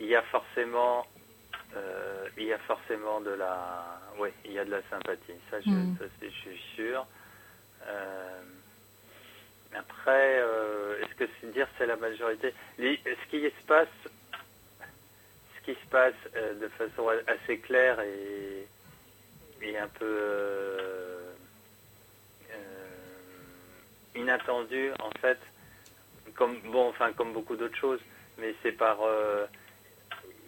il 0.00 0.06
y 0.06 0.14
a 0.16 0.22
forcément, 0.22 1.06
euh, 1.76 2.28
il 2.36 2.44
y 2.44 2.52
a 2.52 2.58
forcément 2.58 3.20
de 3.20 3.30
la, 3.30 4.00
oui, 4.18 4.30
il 4.44 4.52
y 4.52 4.58
a 4.58 4.64
de 4.64 4.70
la 4.70 4.82
sympathie. 4.90 5.34
Ça, 5.50 5.60
je, 5.60 5.70
Mm. 5.70 5.96
ça, 5.98 6.04
c'est- 6.20 6.30
je 6.30 6.36
suis 6.36 6.62
sûr. 6.76 7.06
Euh, 7.86 8.42
après, 9.74 10.36
est-ce 11.02 11.14
que 11.14 11.24
c'est 11.40 11.50
dire 11.52 11.68
c'est 11.78 11.86
la 11.86 11.96
majorité? 11.96 12.54
Les- 12.78 13.00
Ce 13.04 13.30
qui 13.30 13.42
se 13.42 13.66
passe, 13.66 13.88
ce 15.56 15.64
qui 15.64 15.74
se 15.74 15.86
passe 15.90 16.14
de 16.34 16.68
façon 16.68 17.08
assez 17.26 17.58
claire 17.58 18.00
et, 18.00 18.66
et 19.60 19.78
un 19.78 19.88
peu 19.88 20.06
euh, 20.06 21.34
inattendue, 24.28 24.92
en 25.00 25.10
fait, 25.20 25.38
comme 26.34 26.60
bon, 26.60 26.88
enfin 26.88 27.12
comme 27.12 27.32
beaucoup 27.32 27.56
d'autres 27.56 27.78
choses, 27.78 28.00
mais 28.36 28.54
c'est 28.62 28.72
par 28.72 28.98
euh, 29.02 29.46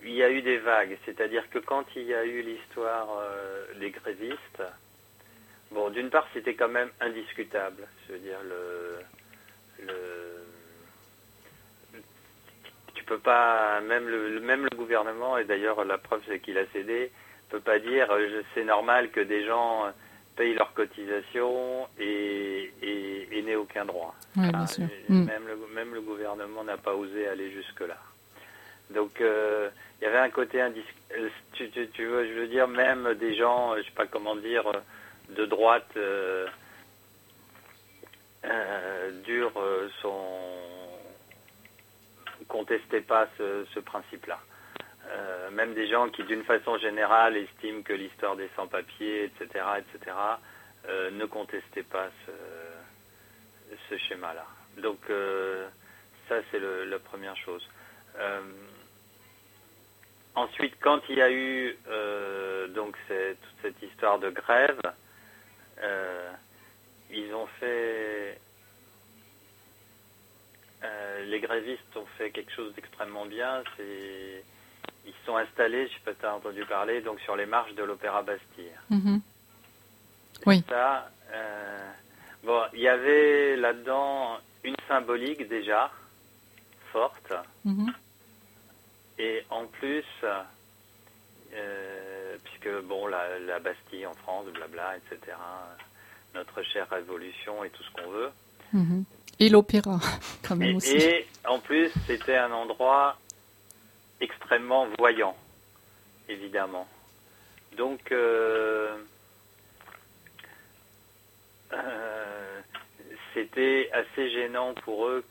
il 0.04 0.12
y 0.12 0.22
a 0.22 0.30
eu 0.30 0.42
des 0.42 0.58
vagues, 0.58 0.96
c'est-à-dire 1.06 1.48
que 1.50 1.58
quand 1.58 1.84
il 1.96 2.02
y 2.02 2.14
a 2.14 2.24
eu 2.24 2.42
l'histoire 2.42 3.08
euh, 3.20 3.74
des 3.78 3.90
grévistes, 3.90 4.62
bon, 5.70 5.88
d'une 5.90 6.10
part, 6.10 6.26
c'était 6.34 6.54
quand 6.54 6.68
même 6.68 6.90
indiscutable, 7.00 7.88
je 8.06 8.12
veux 8.12 8.18
dire 8.18 8.38
le 8.44 8.98
le 9.86 9.96
tu 12.94 13.04
peux 13.04 13.18
pas 13.18 13.80
même 13.80 14.06
le 14.06 14.40
même 14.40 14.64
le 14.64 14.76
gouvernement 14.76 15.38
et 15.38 15.44
d'ailleurs 15.44 15.84
la 15.86 15.96
preuve 15.96 16.20
c'est 16.28 16.38
qu'il 16.40 16.58
a 16.58 16.66
cédé 16.66 17.10
peut 17.48 17.60
pas 17.60 17.78
dire 17.78 18.10
euh, 18.10 18.42
c'est 18.52 18.64
normal 18.64 19.10
que 19.10 19.20
des 19.20 19.46
gens 19.46 19.86
payent 20.40 20.54
leurs 20.54 20.72
cotisations 20.72 21.86
et, 21.98 22.72
et, 22.80 23.28
et 23.30 23.42
n'aient 23.42 23.56
aucun 23.66 23.84
droit. 23.84 24.14
Enfin, 24.38 24.48
bien 24.48 24.66
sûr. 24.66 24.86
Mm. 25.10 25.24
même, 25.32 25.46
le, 25.46 25.56
même 25.74 25.92
le 25.92 26.00
gouvernement 26.00 26.64
n'a 26.64 26.78
pas 26.78 26.94
osé 26.94 27.28
aller 27.28 27.50
jusque-là. 27.50 27.98
Donc 28.88 29.20
euh, 29.20 29.68
il 30.00 30.04
y 30.04 30.06
avait 30.06 30.24
un 30.28 30.30
côté 30.30 30.62
indis... 30.62 30.82
euh, 31.14 31.28
Tu, 31.52 31.68
tu, 31.70 31.88
tu 31.90 32.06
veux, 32.06 32.26
je 32.26 32.32
veux 32.40 32.48
dire, 32.48 32.66
même 32.68 33.12
des 33.24 33.34
gens, 33.34 33.74
euh, 33.74 33.78
je 33.80 33.82
sais 33.88 33.98
pas 34.02 34.06
comment 34.06 34.34
dire, 34.34 34.64
de 35.28 35.44
droite 35.44 35.92
euh, 35.98 36.46
euh, 38.46 39.10
durs 39.22 39.52
sont 40.00 40.38
contestaient 42.48 43.02
pas 43.14 43.28
ce, 43.36 43.66
ce 43.74 43.80
principe-là. 43.80 44.38
Euh, 45.08 45.50
même 45.50 45.74
des 45.74 45.88
gens 45.88 46.08
qui, 46.08 46.22
d'une 46.24 46.44
façon 46.44 46.78
générale, 46.78 47.36
estiment 47.36 47.82
que 47.82 47.92
l'histoire 47.92 48.36
des 48.36 48.48
sans-papiers, 48.54 49.24
etc., 49.24 49.64
etc., 49.78 50.16
euh, 50.88 51.10
ne 51.10 51.24
contestaient 51.24 51.82
pas 51.82 52.08
ce, 52.26 52.32
schéma-là. 54.08 54.46
Donc, 54.78 54.98
euh, 55.10 55.68
ça, 56.28 56.36
c'est 56.50 56.60
la 56.60 56.98
première 57.00 57.36
chose. 57.36 57.68
Ensuite, 60.36 60.74
quand 60.80 61.00
il 61.08 61.18
y 61.18 61.22
a 61.22 61.30
eu 61.30 61.76
donc 62.72 62.96
toute 63.08 63.62
cette 63.62 63.82
histoire 63.82 64.20
de 64.20 64.30
grève, 64.30 64.80
ils 67.10 67.34
ont 67.34 67.46
fait 67.58 68.38
les 71.26 71.40
grévistes 71.40 71.96
ont 71.96 72.06
fait 72.16 72.30
quelque 72.30 72.52
chose 72.52 72.72
d'extrêmement 72.74 73.26
bien. 73.26 73.64
Ils 75.06 75.14
sont 75.26 75.36
installés, 75.36 75.88
je 75.88 75.94
sais 75.94 76.00
pas 76.04 76.12
si 76.12 76.18
tu 76.20 76.26
as 76.26 76.34
entendu 76.34 76.64
parler, 76.66 77.00
donc 77.00 77.20
sur 77.20 77.36
les 77.36 77.46
marches 77.46 77.74
de 77.74 77.82
l'Opéra 77.84 78.22
Bastille. 78.22 78.72
Mhm. 78.90 79.20
Oui. 80.46 80.62
Ça, 80.68 81.10
euh, 81.32 81.90
bon, 82.44 82.62
il 82.72 82.80
y 82.80 82.88
avait 82.88 83.56
là-dedans 83.56 84.38
une 84.64 84.76
symbolique 84.88 85.46
déjà 85.48 85.90
forte, 86.92 87.32
Mhm. 87.64 87.92
et 89.18 89.44
en 89.50 89.66
plus, 89.66 90.04
euh, 91.54 92.36
puisque 92.44 92.70
bon, 92.84 93.06
la, 93.06 93.38
la 93.40 93.58
Bastille 93.58 94.06
en 94.06 94.14
France, 94.14 94.46
blabla, 94.46 94.96
etc. 94.96 95.36
Notre 96.34 96.62
chère 96.62 96.88
révolution 96.90 97.64
et 97.64 97.70
tout 97.70 97.82
ce 97.82 97.90
qu'on 97.90 98.10
veut. 98.10 98.30
Mhm. 98.72 99.04
Et 99.40 99.48
l'opéra, 99.48 99.98
quand 100.46 100.56
même 100.56 100.70
Et, 100.70 100.74
aussi. 100.74 100.96
et 100.96 101.26
en 101.46 101.58
plus, 101.58 101.90
c'était 102.06 102.36
un 102.36 102.52
endroit 102.52 103.18
extrêmement 104.20 104.86
voyant, 104.98 105.36
évidemment. 106.28 106.86
Donc, 107.76 108.12
euh, 108.12 108.96
euh, 111.72 112.60
c'était 113.34 113.88
assez 113.92 114.30
gênant 114.30 114.74
pour 114.74 115.06
eux 115.06 115.24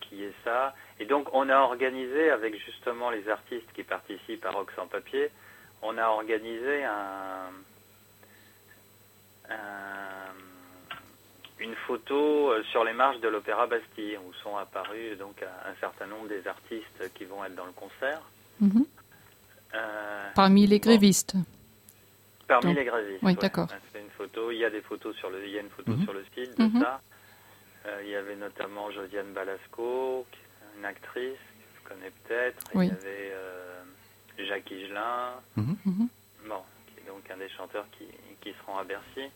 qu'il 0.00 0.18
y 0.18 0.24
ait 0.24 0.32
ça. 0.44 0.74
Et 0.98 1.04
donc, 1.04 1.28
on 1.32 1.48
a 1.48 1.58
organisé 1.58 2.30
avec 2.30 2.56
justement 2.64 3.10
les 3.10 3.28
artistes 3.28 3.70
qui 3.74 3.84
participent 3.84 4.44
à 4.44 4.50
Rock 4.50 4.72
sans 4.74 4.86
papier, 4.86 5.30
on 5.82 5.98
a 5.98 6.08
organisé 6.08 6.84
un- 6.84 7.35
une 11.88 11.98
photo 11.98 12.50
euh, 12.52 12.62
sur 12.70 12.84
les 12.84 12.92
marches 12.92 13.20
de 13.20 13.28
l'Opéra 13.28 13.66
Bastille 13.66 14.16
où 14.18 14.32
sont 14.42 14.56
apparus 14.56 15.16
donc 15.18 15.42
un, 15.42 15.74
certain 15.80 16.06
nombre 16.06 16.28
des 16.28 16.46
artistes 16.46 17.12
qui 17.14 17.24
vont 17.24 17.44
être 17.44 17.54
dans 17.54 17.66
le 17.66 17.72
concert. 17.72 18.20
Mhm. 18.60 18.84
Euh, 19.74 20.30
Parmi 20.34 20.66
les 20.66 20.78
bon. 20.78 20.88
grévistes. 20.88 21.34
Parmi 22.48 22.66
Donc, 22.70 22.76
les 22.76 22.84
grévistes. 22.84 23.18
oui, 23.22 23.32
ouais. 23.32 23.38
d'accord. 23.40 23.68
C'est 23.92 24.00
une 24.00 24.10
photo. 24.10 24.50
Il 24.50 24.58
y 24.58 24.64
a 24.64 24.70
des 24.70 24.80
photos 24.80 25.14
sur 25.16 25.30
le. 25.30 25.44
Il 25.44 25.52
y 25.52 25.58
a 25.58 25.60
une 25.60 25.70
photo 25.70 25.92
Mhm. 25.92 26.02
sur 26.04 26.12
le 26.12 26.24
site 26.34 26.58
de 26.58 26.64
Mhm. 26.64 26.80
ça. 26.80 27.00
Euh, 27.86 28.00
il 28.04 28.08
y 28.10 28.16
avait 28.16 28.36
notamment 28.36 28.90
Josiane 28.90 29.32
Balasco, 29.32 30.26
une 30.78 30.84
actrice 30.84 31.38
que 31.38 31.78
tu 31.78 31.88
connais 31.88 32.10
peut-être. 32.10 32.64
Oui. 32.74 32.86
Il 32.86 32.88
y 32.88 32.92
avait 32.92 33.32
euh, 33.32 33.82
Jacques 34.38 34.70
Higelin, 34.70 35.34
bon, 35.56 35.76
qui 35.84 37.00
est 37.00 37.06
donc 37.06 37.28
un 37.30 37.36
des 37.36 37.48
chanteurs 37.50 37.86
qui, 37.96 38.06
qui 38.40 38.50
se 38.50 38.66
rend 38.66 38.78
à 38.78 38.84
Bercy. 38.84 39.30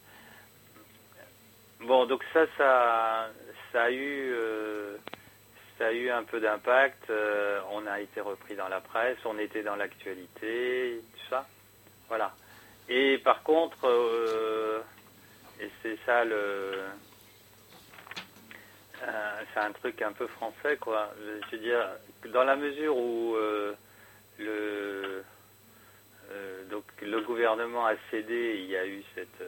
Bon, 1.83 2.05
donc 2.05 2.23
ça, 2.35 2.45
ça, 2.59 3.83
a 3.83 3.91
eu, 3.91 4.33
euh, 4.35 4.99
ça 5.79 5.87
a 5.87 5.93
eu 5.93 6.11
un 6.11 6.25
peu 6.25 6.39
d'impact. 6.39 7.09
Euh, 7.09 7.61
on 7.73 7.87
a 7.87 8.01
été 8.01 8.21
repris 8.21 8.55
dans 8.55 8.69
la 8.69 8.81
presse, 8.81 9.17
on 9.25 9.39
était 9.39 9.63
dans 9.63 9.77
l'actualité, 9.77 11.01
tout 11.15 11.31
ça. 11.31 11.47
Voilà. 12.09 12.33
Et 12.91 13.17
par 13.19 13.43
contre, 13.43 13.87
euh, 13.87 14.81
et 15.59 15.71
c'est 15.83 15.99
ça 16.05 16.25
le, 16.25 16.73
c'est 19.55 19.61
un 19.61 19.73
truc 19.73 20.03
un 20.03 20.13
peu 20.13 20.27
français, 20.27 20.77
quoi. 20.77 21.11
Je 21.19 21.57
veux 21.57 21.63
dire, 21.63 21.89
dans 22.27 22.45
la 22.45 22.57
mesure 22.57 22.95
où 22.95 23.37
le, 24.39 25.25
donc, 26.71 26.85
le 27.01 27.21
gouvernement 27.23 27.87
a 27.87 27.95
cédé, 28.11 28.57
il 28.59 28.67
y 28.67 28.77
a 28.77 28.87
eu 28.87 29.03
cette, 29.15 29.43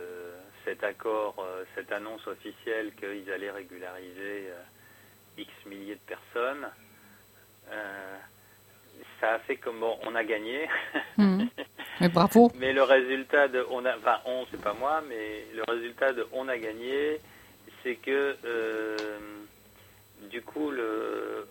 cet 0.65 0.85
accord, 0.85 1.35
cette 1.75 1.93
annonce 1.93 2.27
officielle 2.27 2.93
qu'ils 2.95 3.31
allaient 3.33 3.51
régulariser 3.51 4.51
X 5.39 5.51
milliers 5.67 5.95
de 5.95 6.01
personnes. 6.07 6.67
ça 9.21 9.35
a 9.35 9.39
fait 9.41 9.57
comme 9.57 9.81
bon, 9.81 9.99
on 10.05 10.15
a 10.15 10.25
gagné. 10.25 10.69
Mmh. 11.19 11.45
Mais 12.01 12.09
bravo. 12.09 12.51
mais 12.59 12.73
le 12.73 12.83
résultat 12.83 13.47
de 13.47 13.67
on 13.71 13.85
a, 13.85 13.95
enfin 13.99 14.19
on, 14.25 14.47
c'est 14.51 14.61
pas 14.61 14.73
moi, 14.73 15.03
mais 15.07 15.45
le 15.55 15.63
résultat 15.71 16.15
de 16.15 16.27
on 16.33 16.49
a 16.49 16.57
gagné, 16.57 17.21
c'est 17.83 17.97
que 17.97 18.35
du 20.33 20.43
coup, 20.43 20.71
le... 20.71 21.47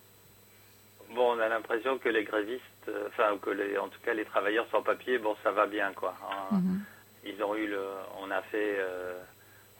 bon, 1.13 1.35
on 1.35 1.39
a 1.39 1.47
l'impression 1.47 1.97
que 1.97 2.09
les 2.09 2.23
grévistes, 2.23 2.63
euh, 2.89 3.07
enfin, 3.09 3.37
que 3.41 3.51
les, 3.51 3.77
en 3.77 3.87
tout 3.87 3.99
cas 4.03 4.13
les 4.13 4.25
travailleurs 4.25 4.67
sans 4.71 4.81
papier, 4.81 5.17
bon, 5.19 5.35
ça 5.43 5.51
va 5.51 5.67
bien, 5.67 5.93
quoi. 5.93 6.15
Hein. 6.23 6.55
Mhm. 6.55 6.81
Ils 7.25 7.43
ont 7.43 7.55
eu 7.55 7.67
le, 7.67 7.83
on 8.19 8.31
a 8.31 8.41
fait, 8.43 8.75
euh, 8.79 9.21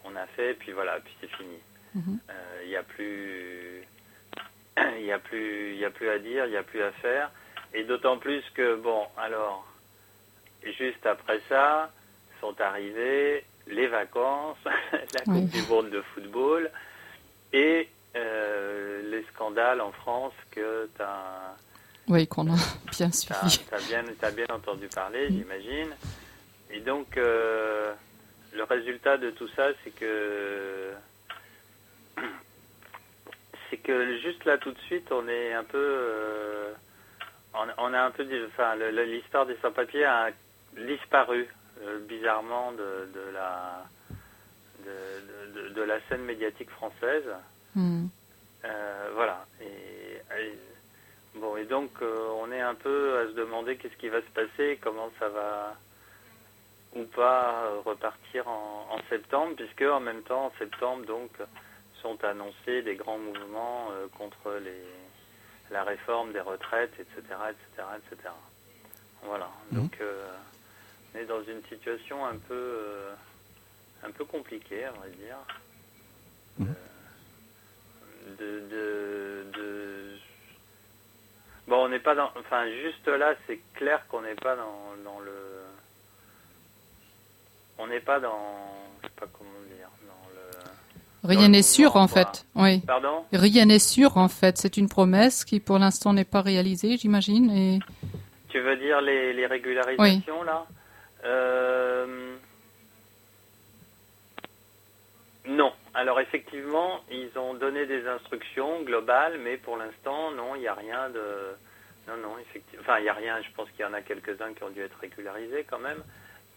on 0.03 0.15
a 0.15 0.25
fait, 0.27 0.53
puis 0.55 0.71
voilà, 0.71 1.00
puis 1.00 1.13
c'est 1.19 1.31
fini. 1.31 1.57
Mhm. 1.95 2.19
Euh, 2.29 2.62
il 2.63 2.69
n'y 2.69 2.75
a 2.75 2.83
plus, 2.83 3.83
il 5.00 5.05
y 5.05 5.12
a 5.12 5.19
plus, 5.19 5.71
il 5.74 5.79
y 5.79 5.86
a 5.86 5.89
plus 5.89 6.10
à 6.10 6.19
dire, 6.19 6.45
il 6.45 6.51
n'y 6.51 6.57
a 6.57 6.63
plus 6.63 6.81
à 6.83 6.91
faire, 6.93 7.31
et 7.74 7.83
d'autant 7.83 8.17
plus 8.17 8.43
que 8.53 8.75
bon, 8.75 9.05
alors, 9.17 9.65
juste 10.63 11.05
après 11.05 11.41
ça, 11.50 11.91
sont 12.39 12.60
arrivées 12.60 13.45
les 13.67 13.88
vacances, 13.88 14.57
la 14.91 15.24
Coupe 15.24 15.50
du 15.50 15.62
Monde 15.63 15.89
de 15.89 16.01
football, 16.13 16.69
et 17.53 17.89
euh, 18.15 19.10
les 19.10 19.24
scandales 19.33 19.81
en 19.81 19.91
France 19.91 20.33
que 20.51 20.89
tu 20.95 21.01
as. 21.01 21.55
Oui, 22.07 22.27
qu'on 22.27 22.51
a 22.51 22.57
bien 22.91 23.12
suivi. 23.12 23.60
Tu 23.69 23.74
as, 23.74 23.79
bien, 23.88 24.03
as 24.21 24.31
bien 24.31 24.48
entendu 24.53 24.88
parler, 24.88 25.27
j'imagine. 25.29 25.89
Et 26.71 26.79
donc, 26.81 27.17
euh, 27.17 27.93
le 28.53 28.63
résultat 28.63 29.17
de 29.17 29.31
tout 29.31 29.47
ça, 29.49 29.67
c'est 29.83 29.91
que. 29.91 30.91
C'est 33.69 33.77
que 33.77 34.17
juste 34.17 34.43
là, 34.43 34.57
tout 34.57 34.73
de 34.73 34.79
suite, 34.79 35.09
on 35.13 35.29
est 35.29 35.53
un 35.53 35.63
peu. 35.63 35.77
Euh, 35.77 36.73
on, 37.53 37.93
a 37.93 38.01
un 38.01 38.11
peu. 38.11 38.27
Enfin, 38.47 38.75
l'histoire 38.75 39.45
des 39.45 39.55
sans-papiers 39.61 40.03
a 40.03 40.31
disparu, 40.75 41.47
bizarrement, 42.01 42.73
de, 42.73 43.09
de 43.13 43.31
la. 43.33 43.85
De, 44.83 45.53
de, 45.53 45.69
de, 45.69 45.81
la 45.83 46.01
scène 46.09 46.23
médiatique 46.23 46.69
française. 46.71 47.29
Hmm. 47.75 48.07
Euh, 48.65 49.09
voilà. 49.15 49.45
Et, 49.61 50.57
bon, 51.35 51.55
et 51.57 51.65
donc 51.65 51.91
euh, 52.01 52.27
on 52.41 52.51
est 52.51 52.61
un 52.61 52.75
peu 52.75 53.17
à 53.19 53.27
se 53.27 53.33
demander 53.33 53.77
qu'est-ce 53.77 53.95
qui 53.97 54.09
va 54.09 54.21
se 54.21 54.31
passer, 54.33 54.79
comment 54.81 55.11
ça 55.19 55.29
va 55.29 55.75
ou 56.95 57.03
pas 57.05 57.69
repartir 57.86 58.48
en, 58.48 58.98
septembre, 59.10 59.55
puisque 59.55 59.81
en 59.81 60.00
même 60.00 60.24
temps 60.24 60.45
en 60.45 60.51
septembre 60.57 61.05
donc 61.05 61.31
sont 62.01 62.24
annoncés 62.24 62.81
des 62.81 62.95
grands 62.95 63.17
mouvements 63.17 63.89
euh, 63.91 64.07
contre 64.17 64.53
les, 64.63 64.83
la 65.69 65.83
réforme 65.83 66.31
des 66.33 66.39
retraites, 66.39 66.93
etc., 67.00 67.19
etc., 67.50 67.88
etc. 67.98 68.29
Voilà. 69.24 69.50
Hmm. 69.71 69.81
Donc 69.81 70.00
on 71.13 71.17
est 71.17 71.25
dans 71.25 71.43
une 71.43 71.63
situation 71.65 72.25
un 72.25 72.38
peu 72.38 72.77
un 74.03 74.12
peu 74.12 74.25
compliquée, 74.25 74.86
à 74.86 74.91
vrai 74.91 75.10
dire. 75.10 75.38
Hmm 76.57 76.74
de, 78.39 78.60
de, 78.69 80.17
Bon, 81.67 81.86
on 81.86 81.89
n'est 81.89 82.00
pas 82.00 82.15
dans. 82.15 82.31
Enfin, 82.38 82.67
juste 82.69 83.07
là, 83.07 83.33
c'est 83.48 83.60
clair 83.75 84.05
qu'on 84.07 84.21
n'est 84.21 84.36
pas 84.36 84.55
dans, 84.55 84.95
dans, 85.05 85.19
le. 85.19 85.31
On 87.82 87.88
n'est 87.88 88.00
pas 88.00 88.20
dans. 88.20 88.39
Je 89.02 89.08
sais 89.08 89.13
pas 89.15 89.26
comment 89.34 89.50
dire. 89.76 89.89
Dans 90.08 90.30
le... 90.36 91.36
Rien 91.36 91.50
n'est 91.50 91.63
sûr 91.63 91.96
en 91.96 92.08
fait. 92.08 92.46
Oui. 92.56 92.82
Pardon? 92.82 93.26
Rien 93.34 93.65
n'est 93.65 93.80
sûr 93.80 94.17
en 94.17 94.28
fait. 94.28 94.58
C'est 94.58 94.78
une 94.78 94.88
promesse 94.88 95.44
qui 95.44 95.60
pour 95.60 95.80
l'instant 95.80 96.13
n'est 96.13 96.26
pas 96.26 96.41
réalisée, 96.41 96.98
j'imagine. 96.98 97.50
Et... 97.50 97.80
Tu 98.50 98.60
veux 98.60 98.78
dire 98.78 99.02
les, 99.02 99.34
les 99.34 99.48
régularisations 99.48 100.44
là? 100.44 100.65
Euh... 101.26 102.36
Non. 105.48 105.74
Alors 105.94 106.20
effectivement, 106.20 107.02
ils 107.10 107.38
ont 107.38 107.54
donné 107.56 107.86
des 107.86 108.08
instructions 108.08 108.82
globales, 108.84 109.39
mais 109.44 109.58
pour 109.58 109.76
l'instant, 109.76 110.32
non, 110.32 110.56
il 110.56 110.62
n'y 110.62 110.67
a 110.67 110.74
rien 110.74 111.10
de... 111.10 111.56
Non, 112.08 112.17
non, 112.17 112.38
effectivement. 112.39 112.82
Enfin, 112.82 113.00
il 113.00 113.04
n'y 113.04 113.10
a 113.10 113.13
rien, 113.13 113.41
je 113.41 113.50
pense 113.56 113.70
qu'il 113.72 113.82
y 113.82 113.88
en 113.88 113.94
a 113.94 114.02
quelques-uns 114.02 114.54
qui 114.54 114.63
ont 114.63 114.70
dû 114.70 114.82
être 114.82 114.98
régularisés 115.00 115.65
quand 115.70 115.80
même, 115.80 116.02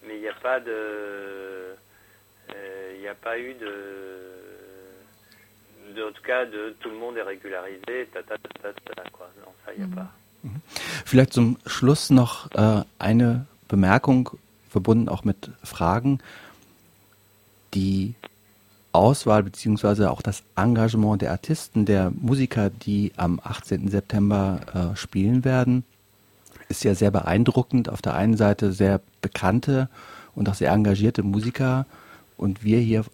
mais 0.06 0.16
il 0.16 0.20
n'y 0.20 0.28
a 0.28 0.34
pas 0.34 0.60
de... 0.60 1.76
Euh, 2.54 2.92
il 2.94 3.00
n'y 3.00 3.08
a 3.08 3.14
pas 3.14 3.38
eu 3.38 3.54
de... 3.54 3.72
de... 5.94 6.02
En 6.02 6.12
tout 6.12 6.22
cas, 6.22 6.44
de 6.46 6.74
tout 6.80 6.90
le 6.90 6.96
monde 6.96 7.16
est 7.16 7.22
régularisé, 7.22 8.08
ta, 8.12 8.22
ta, 8.22 8.36
ta, 8.38 8.72
ta, 8.72 9.10
quoi. 9.10 9.30
Non, 9.40 9.52
ça, 9.64 9.72
il 9.72 9.78
n'y 9.78 9.84
a 9.84 9.86
mhm. 9.88 9.94
pas. 9.94 10.12
Mhm. 10.42 10.60
Vielleicht 11.04 11.32
zum 11.32 11.58
Schluss 11.66 12.10
noch 12.10 12.50
äh, 12.52 12.82
eine 12.98 13.46
Bemerkung, 13.68 14.30
verbunden 14.68 15.08
auch 15.08 15.24
mit 15.24 15.50
Fragen, 15.62 16.18
die 17.74 18.14
Auswahl 18.94 19.42
beziehungsweise 19.42 20.10
auch 20.10 20.22
das 20.22 20.44
Engagement 20.54 21.20
der 21.20 21.32
Artisten, 21.32 21.84
der 21.84 22.10
Musiker, 22.10 22.70
die 22.70 23.12
am 23.16 23.40
18. 23.42 23.88
September 23.88 24.92
äh, 24.92 24.96
spielen 24.96 25.44
werden, 25.44 25.84
ist 26.68 26.84
ja 26.84 26.94
sehr 26.94 27.10
beeindruckend. 27.10 27.88
Auf 27.88 28.02
der 28.02 28.14
einen 28.14 28.36
Seite 28.36 28.72
sehr 28.72 29.00
bekannte 29.24 29.88
und 30.34 30.48
auch 30.48 30.54
sehr 30.54 30.70
engagierte 30.70 31.22
Musiker 31.22 31.86
und 32.36 32.62
wir 32.62 32.78
hier 32.78 33.04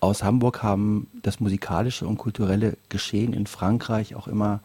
aus 0.00 0.24
Hamburg 0.24 0.62
haben 0.62 1.06
das 1.22 1.40
musikalische 1.40 2.06
und 2.06 2.18
kulturelle 2.18 2.76
Geschehen 2.88 3.32
in 3.32 3.46
Frankreich 3.46 4.16
auch 4.16 4.26
immer 4.26 4.60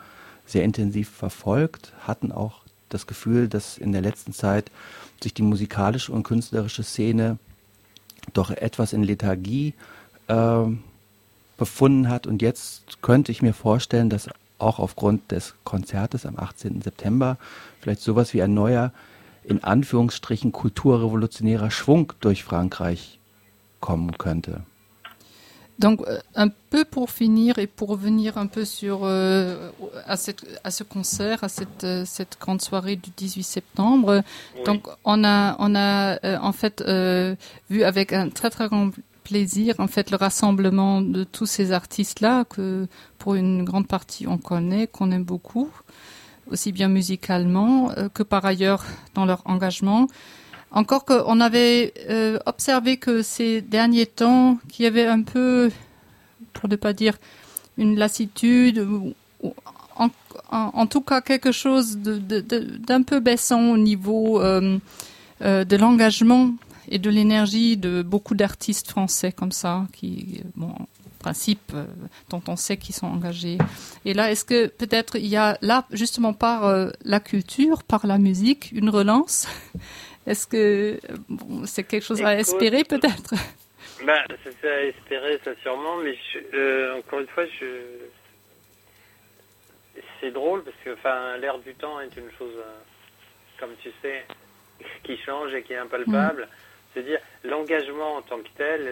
sehr 0.45 0.63
intensiv 0.63 1.09
verfolgt, 1.09 1.93
hatten 2.05 2.31
auch 2.31 2.61
das 2.89 3.05
Gefühl, 3.07 3.47
dass 3.47 3.77
in 3.77 3.91
der 3.91 4.01
letzten 4.01 4.33
Zeit 4.33 4.71
sich 5.21 5.33
die 5.33 5.43
musikalische 5.43 6.11
und 6.11 6.23
künstlerische 6.23 6.83
Szene 6.83 7.37
doch 8.33 8.49
etwas 8.49 8.91
in 8.91 9.03
Lethargie 9.03 9.73
äh, 10.27 10.63
befunden 11.57 12.09
hat. 12.09 12.27
Und 12.27 12.41
jetzt 12.41 13.01
könnte 13.01 13.31
ich 13.31 13.41
mir 13.41 13.53
vorstellen, 13.53 14.09
dass 14.09 14.29
auch 14.57 14.79
aufgrund 14.79 15.31
des 15.31 15.53
Konzertes 15.63 16.25
am 16.25 16.37
18. 16.37 16.81
September 16.81 17.37
vielleicht 17.81 18.01
sowas 18.01 18.33
wie 18.33 18.41
ein 18.41 18.53
neuer, 18.53 18.91
in 19.47 19.63
Anführungsstrichen, 19.63 20.51
kulturrevolutionärer 20.51 21.71
Schwung 21.71 22.13
durch 22.19 22.43
Frankreich 22.43 23.19
kommen 23.79 24.17
könnte. 24.17 24.61
Donc, 25.79 26.07
euh, 26.07 26.19
un 26.35 26.49
peu 26.69 26.85
pour 26.85 27.09
finir 27.09 27.57
et 27.57 27.65
pour 27.65 27.89
revenir 27.89 28.37
un 28.37 28.45
peu 28.45 28.65
sur 28.65 28.99
euh, 29.03 29.71
à, 30.05 30.15
cette, 30.15 30.45
à, 30.63 30.69
ce 30.69 30.83
concert, 30.83 31.43
à 31.43 31.49
cette, 31.49 31.83
euh, 31.83 32.03
cette, 32.05 32.37
grande 32.39 32.61
soirée 32.61 32.95
du 32.95 33.09
18 33.17 33.41
septembre. 33.41 34.21
Oui. 34.55 34.63
Donc, 34.63 34.87
on 35.05 35.23
a, 35.23 35.55
on 35.57 35.73
a 35.73 36.23
euh, 36.23 36.37
en 36.39 36.51
fait 36.51 36.81
euh, 36.81 37.35
vu 37.71 37.81
avec 37.83 38.13
un 38.13 38.29
très 38.29 38.51
très 38.51 38.67
grand 38.67 38.91
plaisir, 39.23 39.75
en 39.79 39.87
fait, 39.87 40.11
le 40.11 40.17
rassemblement 40.17 41.01
de 41.01 41.23
tous 41.23 41.47
ces 41.47 41.71
artistes-là 41.71 42.45
que 42.45 42.87
pour 43.17 43.35
une 43.35 43.63
grande 43.63 43.87
partie 43.87 44.27
on 44.27 44.37
connaît, 44.37 44.87
qu'on 44.87 45.11
aime 45.11 45.23
beaucoup, 45.23 45.69
aussi 46.51 46.71
bien 46.71 46.87
musicalement 46.87 47.91
euh, 47.97 48.09
que 48.09 48.23
par 48.23 48.45
ailleurs 48.45 48.85
dans 49.13 49.25
leur 49.25 49.41
engagement. 49.45 50.07
Encore 50.71 51.05
qu'on 51.05 51.39
avait 51.41 51.93
euh, 52.09 52.39
observé 52.45 52.97
que 52.97 53.21
ces 53.21 53.61
derniers 53.61 54.05
temps, 54.05 54.57
qu'il 54.69 54.85
y 54.85 54.87
avait 54.87 55.05
un 55.05 55.21
peu, 55.21 55.69
pour 56.53 56.69
ne 56.69 56.75
pas 56.75 56.93
dire 56.93 57.17
une 57.77 57.97
lassitude, 57.97 58.79
ou, 58.79 59.13
en, 60.49 60.87
tout 60.87 61.01
cas 61.01 61.21
quelque 61.21 61.51
chose 61.51 61.97
d'un 61.97 63.01
peu 63.03 63.19
baissant 63.19 63.71
au 63.71 63.77
niveau 63.77 64.41
euh 64.41 64.77
de 65.41 65.75
l'engagement 65.75 66.51
et 66.87 66.99
de 66.99 67.09
l'énergie 67.09 67.75
de 67.75 68.03
beaucoup 68.03 68.35
d'artistes 68.35 68.89
français 68.91 69.31
comme 69.31 69.51
ça, 69.51 69.87
qui, 69.91 70.43
bon, 70.55 70.71
en 71.21 71.29
principe, 71.29 71.71
euh, 71.75 71.85
dont 72.29 72.41
on 72.47 72.55
sait 72.55 72.77
qu'ils 72.77 72.95
sont 72.95 73.05
engagés. 73.05 73.59
Et 74.05 74.13
là, 74.13 74.31
est-ce 74.31 74.43
que 74.43 74.67
peut-être 74.67 75.17
il 75.17 75.27
y 75.27 75.37
a 75.37 75.57
là, 75.61 75.85
justement 75.91 76.33
par 76.33 76.65
euh, 76.65 76.89
la 77.05 77.19
culture, 77.19 77.83
par 77.83 78.07
la 78.07 78.17
musique, 78.17 78.71
une 78.71 78.89
relance? 78.89 79.47
Est-ce 80.27 80.47
que 80.47 80.99
bon, 81.29 81.65
c'est 81.65 81.83
quelque 81.83 82.03
chose 82.03 82.23
à 82.23 82.35
espérer 82.35 82.83
peut-être? 82.83 83.33
ben, 84.05 84.21
C'est 84.43 84.69
à 84.69 84.83
espérer, 84.85 85.39
ça 85.43 85.51
sûrement, 85.61 85.97
mais 85.97 86.15
euh, 86.53 86.97
encore 86.97 87.19
une 87.19 87.27
fois, 87.27 87.45
je... 87.59 87.67
c'est 90.19 90.31
drôle 90.31 90.63
parce 90.63 90.77
que 90.83 90.93
enfin, 90.93 91.37
l'air 91.37 91.57
du 91.59 91.73
temps 91.75 91.99
est 92.01 92.15
une 92.17 92.31
chose, 92.37 92.55
comme 93.59 93.71
tu 93.81 93.91
sais, 94.01 94.25
qui 95.03 95.17
change 95.17 95.53
et 95.53 95.61
qui 95.61 95.73
est 95.73 95.77
impalpable. 95.77 96.43
Mm. 96.43 96.93
C'est-à-dire, 96.93 97.19
l'engagement 97.43 98.17
en 98.17 98.21
tant 98.21 98.39
que 98.39 98.49
tel, 98.57 98.87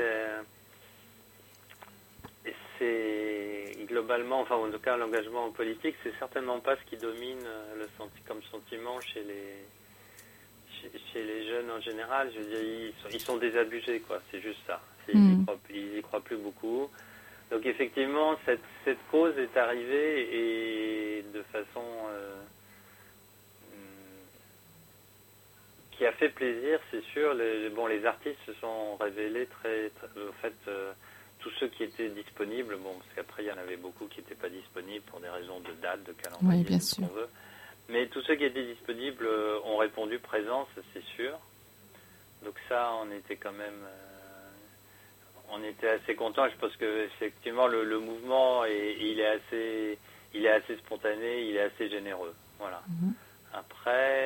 c'est 2.80 3.86
globalement, 3.86 4.42
enfin 4.42 4.56
en 4.56 4.72
tout 4.72 4.80
cas 4.80 4.98
l'engagement 4.98 5.52
politique, 5.52 5.96
c'est 6.04 6.18
certainement 6.18 6.60
pas 6.60 6.76
ce 6.78 6.90
qui 6.90 6.98
domine 6.98 7.46
le 7.78 7.88
senti 7.98 8.22
comme 8.28 8.42
sentiment 8.44 9.00
chez 9.02 9.24
les 9.24 9.66
chez, 11.12 11.24
les 11.24 11.46
jeunes 11.48 11.70
en 11.70 11.82
général. 11.82 12.32
Je 12.34 12.40
veux 12.40 12.46
dire, 12.46 12.64
ils 12.64 12.94
sont, 13.02 13.10
ils 13.12 13.20
sont 13.20 13.38
désabusés, 13.38 14.00
quoi. 14.00 14.22
C'est 14.32 14.42
juste 14.42 14.60
ça. 14.66 14.82
Ils, 15.14 15.20
n'y 15.20 15.46
croient, 15.46 15.60
y 15.70 16.02
croient 16.02 16.22
plus 16.22 16.38
beaucoup. 16.38 16.90
Donc 17.52 17.66
effectivement, 17.66 18.38
cette, 18.46 18.64
cette 18.86 19.00
cause 19.12 19.38
est 19.38 19.58
arrivée 19.58 21.20
et 21.20 21.24
de 21.34 21.42
façon 21.52 21.84
qui 26.00 26.06
a 26.06 26.14
fait 26.14 26.30
plaisir, 26.30 26.80
c'est 26.90 27.04
sûr. 27.12 27.34
Les, 27.34 27.70
bon, 27.70 27.86
les 27.86 28.06
artistes 28.06 28.40
se 28.46 28.54
sont 28.54 28.96
révélés 28.96 29.48
très, 29.48 29.92
en 30.18 30.32
fait, 30.42 30.56
euh, 30.70 30.94
tous 31.40 31.52
ceux 31.60 31.68
qui 31.68 31.84
étaient 31.84 32.10
disponibles, 32.10 32.78
bon, 32.78 32.94
parce 32.94 33.10
qu'après 33.16 33.44
il 33.44 33.48
y 33.48 33.52
en 33.52 33.58
avait 33.58 33.78
beaucoup 33.78 34.06
qui 34.08 34.20
n'étaient 34.20 34.36
pas 34.36 34.50
disponibles 34.50 35.04
pour 35.06 35.20
des 35.20 35.30
raisons 35.30 35.60
de 35.62 35.72
date, 35.82 36.04
de 36.04 36.14
calendrier, 36.14 36.60
oui, 36.60 36.64
bien 36.64 36.80
sûr. 36.80 37.08
veut. 37.08 37.30
Mais 37.90 38.08
tous 38.08 38.22
ceux 38.22 38.36
qui 38.36 38.44
étaient 38.46 38.66
disponibles 38.66 39.26
euh, 39.26 39.60
ont 39.66 39.78
répondu 39.78 40.20
présent, 40.20 40.68
c'est 40.94 41.04
sûr. 41.16 41.40
Donc 42.44 42.56
ça, 42.68 42.92
on 43.02 43.12
était 43.12 43.36
quand 43.36 43.52
même, 43.52 43.84
euh, 43.84 44.50
on 45.52 45.64
était 45.64 45.90
assez 45.90 46.16
contents. 46.16 46.48
Je 46.50 46.56
pense 46.58 46.76
que 46.76 47.06
effectivement 47.06 47.68
le, 47.68 47.84
le 47.84 48.00
mouvement 48.00 48.64
est, 48.66 48.96
il 49.00 49.20
est 49.20 49.28
assez, 49.28 49.98
il 50.34 50.46
est 50.46 50.52
assez 50.52 50.78
spontané, 50.78 51.50
il 51.50 51.56
est 51.56 51.62
assez 51.62 51.90
généreux. 51.90 52.36
Voilà. 52.60 52.82
Mhm. 52.88 53.14
Après 53.54 54.19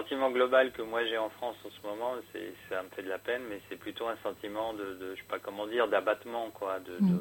sentiment 0.00 0.30
global 0.30 0.72
que 0.72 0.82
moi 0.82 1.04
j'ai 1.04 1.18
en 1.18 1.28
France 1.30 1.56
en 1.64 1.70
ce 1.70 1.86
moment, 1.86 2.14
c'est 2.32 2.52
ça 2.68 2.82
me 2.82 2.88
fait 2.90 3.02
de 3.02 3.08
la 3.08 3.18
peine, 3.18 3.42
mais 3.48 3.60
c'est 3.68 3.76
plutôt 3.76 4.08
un 4.08 4.16
sentiment 4.22 4.72
de, 4.72 4.94
de, 4.94 5.14
je 5.14 5.20
sais 5.20 5.28
pas 5.28 5.38
comment 5.38 5.66
dire, 5.66 5.88
d'abattement, 5.88 6.50
quoi, 6.50 6.78
de, 6.80 6.96
mm. 7.00 7.20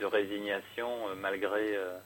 de, 0.00 0.04
résignation 0.04 0.88
euh, 1.08 1.14
malgré 1.20 1.76
euh, 1.76 1.96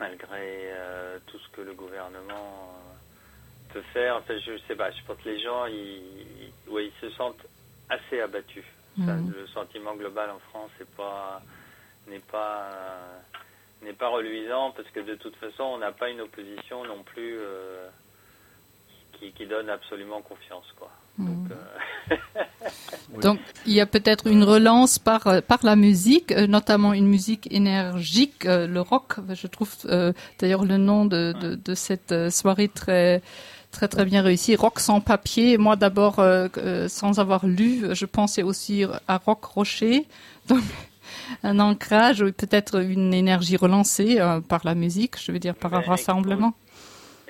malgré 0.00 0.72
euh, 0.72 1.18
tout 1.26 1.38
ce 1.38 1.48
que 1.50 1.60
le 1.60 1.74
gouvernement 1.74 2.74
peut 3.72 3.82
faire. 3.92 4.16
Enfin, 4.16 4.34
je 4.38 4.58
sais 4.66 4.76
pas, 4.76 4.90
je 4.90 5.02
pense 5.04 5.18
que 5.18 5.28
les 5.28 5.40
gens, 5.40 5.66
ils, 5.66 6.52
ouais, 6.68 6.86
ils 6.86 7.00
se 7.00 7.10
sentent 7.16 7.44
assez 7.88 8.20
abattus. 8.20 8.64
Mm. 8.96 9.30
le 9.30 9.46
sentiment 9.48 9.94
global 9.94 10.30
en 10.30 10.38
France 10.50 10.70
n'est 10.80 10.96
pas 10.96 11.40
n'est 12.08 12.24
pas 12.30 12.70
n'est 13.82 13.92
pas 13.92 14.08
reluisant 14.08 14.72
parce 14.76 14.88
que 14.90 15.00
de 15.00 15.14
toute 15.14 15.36
façon, 15.36 15.62
on 15.62 15.78
n'a 15.78 15.92
pas 15.92 16.10
une 16.10 16.20
opposition 16.20 16.84
non 16.84 17.02
plus 17.04 17.38
euh, 17.38 17.88
qui, 19.12 19.32
qui, 19.32 19.46
donne 19.46 19.70
absolument 19.70 20.20
confiance, 20.22 20.66
quoi. 20.76 20.90
Donc, 21.18 21.50
euh, 21.50 22.16
Donc, 23.20 23.40
il 23.66 23.72
y 23.72 23.80
a 23.80 23.86
peut-être 23.86 24.28
une 24.28 24.44
relance 24.44 25.00
par 25.00 25.26
euh, 25.26 25.40
par 25.40 25.60
la 25.64 25.74
musique, 25.74 26.30
notamment 26.30 26.92
une 26.92 27.08
musique 27.08 27.52
énergique, 27.52 28.44
le 28.44 28.80
rock. 28.80 29.16
Je 29.32 29.46
trouve 29.48 29.74
d'ailleurs 30.38 30.64
le 30.64 30.76
nom 30.76 31.06
de, 31.06 31.32
de, 31.40 31.54
de, 31.56 31.74
cette 31.74 32.30
soirée 32.30 32.68
très 32.68 33.20
très 33.72 33.88
très 33.88 34.04
bien 34.04 34.22
réussi. 34.22 34.54
Rock 34.54 34.78
sans 34.78 35.00
papier. 35.00 35.58
Moi 35.58 35.74
d'abord, 35.74 36.22
sans 36.86 37.18
avoir 37.18 37.46
lu, 37.46 37.94
je 37.94 38.06
pensais 38.06 38.44
aussi 38.44 38.84
à 39.08 39.16
Rock 39.18 39.44
Rocher. 39.44 40.06
Donc 40.46 40.62
un 41.42 41.58
ancrage, 41.58 42.20
peut-être 42.20 42.82
une 42.82 43.14
énergie 43.14 43.56
relancée 43.56 44.20
euh, 44.20 44.40
par 44.40 44.62
la 44.64 44.74
musique, 44.74 45.16
je 45.20 45.32
veux 45.32 45.38
dire 45.38 45.54
par 45.54 45.74
un 45.74 45.80
rassemblement. 45.80 46.54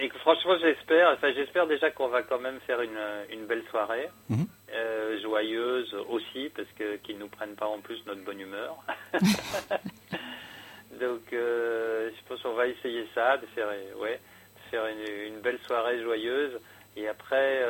Et 0.00 0.08
franchement, 0.20 0.54
j'espère. 0.60 1.10
Enfin, 1.10 1.32
j'espère 1.34 1.66
déjà 1.66 1.90
qu'on 1.90 2.08
va 2.08 2.22
quand 2.22 2.38
même 2.38 2.60
faire 2.66 2.80
une, 2.80 2.98
une 3.32 3.46
belle 3.46 3.64
soirée, 3.70 4.08
mhm. 4.28 4.46
euh, 4.72 5.20
joyeuse 5.20 5.92
aussi, 6.08 6.50
parce 6.54 6.68
que 6.78 6.96
qu'ils 6.98 7.18
nous 7.18 7.28
prennent 7.28 7.56
pas 7.56 7.66
en 7.66 7.80
plus 7.80 7.98
notre 8.06 8.22
bonne 8.24 8.40
humeur. 8.40 8.76
Donc, 11.00 11.32
euh, 11.32 12.10
je 12.16 12.28
pense 12.28 12.40
qu'on 12.42 12.54
va 12.54 12.68
essayer 12.68 13.06
ça, 13.14 13.36
de 13.38 13.46
faire, 13.54 13.68
ouais, 14.00 14.20
de 14.56 14.70
faire 14.70 14.86
une, 14.86 15.34
une, 15.34 15.40
belle 15.40 15.58
soirée 15.66 16.00
joyeuse. 16.02 16.58
Et 16.96 17.08
après, 17.08 17.62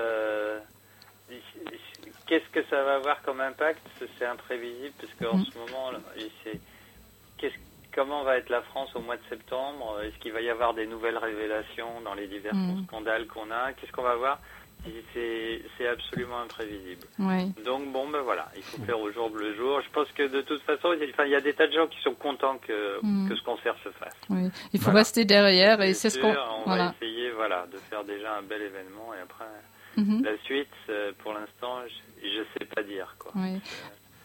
Qu'est-ce 2.27 2.49
que 2.51 2.63
ça 2.69 2.83
va 2.83 2.97
avoir 2.97 3.23
comme 3.23 3.41
impact? 3.41 3.81
C'est 4.19 4.27
imprévisible 4.27 4.95
parce 5.01 5.13
qu'en 5.15 5.39
mm. 5.39 5.45
ce 5.45 5.59
moment, 5.59 5.91
c'est 6.45 6.61
comment 7.95 8.23
va 8.23 8.37
être 8.37 8.51
la 8.51 8.63
France 8.63 8.91
au 8.95 9.01
mois 9.01 9.17
de 9.17 9.23
septembre? 9.29 10.01
Est-ce 10.05 10.17
qu'il 10.19 10.33
va 10.33 10.41
y 10.41 10.51
avoir 10.51 10.75
des 10.75 10.87
nouvelles 10.87 11.19
révélations 11.19 12.01
dans 12.05 12.15
les 12.15 12.29
divers 12.29 12.55
mm. 12.55 12.85
scandales 12.87 13.27
qu'on 13.27 13.51
a? 13.51 13.73
Qu'est-ce 13.73 13.93
qu'on 13.93 14.03
va 14.03 14.15
voir? 14.15 14.39
C'est 15.13 15.89
absolument 15.89 16.39
imprévisible. 16.41 17.07
Donc 17.65 17.91
bon, 17.91 18.09
ben 18.09 18.21
voilà, 18.21 18.47
il 18.57 18.63
faut 18.63 18.83
faire 18.85 19.01
au 19.01 19.11
jour 19.11 19.29
le 19.35 19.55
jour. 19.57 19.81
Je 19.81 19.91
pense 19.91 20.09
que 20.13 20.29
de 20.29 20.41
toute 20.43 20.63
façon, 20.63 20.93
il 20.93 21.31
y 21.31 21.35
a 21.35 21.41
des 21.41 21.53
tas 21.53 21.67
de 21.67 21.73
gens 21.73 21.89
qui 21.89 22.01
sont 22.03 22.15
contents 22.15 22.59
que, 22.59 22.99
mm. 23.03 23.29
que 23.29 23.35
ce 23.35 23.43
concert 23.43 23.75
se 23.83 23.91
fasse. 23.91 24.17
Il 24.73 24.81
faut 24.81 24.93
rester 24.93 25.25
derrière 25.25 25.83
et 25.83 25.95
c'est 25.95 26.11
ce 26.11 26.19
qu'on. 26.21 26.35
On 26.65 26.71
va 26.71 26.95
essayer, 27.01 27.31
voilà, 27.33 27.67
de 27.73 27.79
faire 27.79 28.05
déjà 28.05 28.37
un 28.37 28.43
bel 28.43 28.63
événement 28.63 29.13
et 29.15 29.21
après. 29.21 29.47
Mhm. 29.99 30.23
La 30.25 30.39
suite, 30.45 30.69
euh, 30.91 31.13
pour 31.19 31.33
l'instant, 31.33 31.81
je 32.23 32.39
ne 32.39 32.45
sais 32.57 32.65
pas 32.67 32.83
dire. 32.85 33.17
Quoi. 33.19 33.33
Oui. 33.35 33.61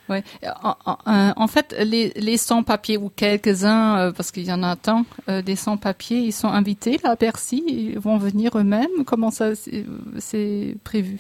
Oui. 0.09 0.17
En, 0.61 1.47
fait, 1.47 1.73
les, 1.79 2.09
les 2.09 2.35
sans-papiers 2.35 2.97
ou 2.97 3.09
quelques-uns, 3.09 3.97
euh, 3.97 4.11
parce 4.11 4.31
qu'il 4.31 4.43
y 4.43 4.51
en 4.51 4.61
a 4.61 4.75
tant, 4.75 5.05
euh, 5.29 5.41
des 5.41 5.55
sans-papiers, 5.55 6.17
ils 6.17 6.33
sont 6.33 6.49
invités 6.49 6.99
là 7.03 7.11
à 7.11 7.15
Bercy, 7.15 7.63
ils 7.65 7.99
vont 7.99 8.17
venir 8.17 8.57
eux-mêmes. 8.57 9.05
Comment 9.05 9.31
ça 9.31 9.55
c'est 9.55 10.75
prévu? 10.83 11.19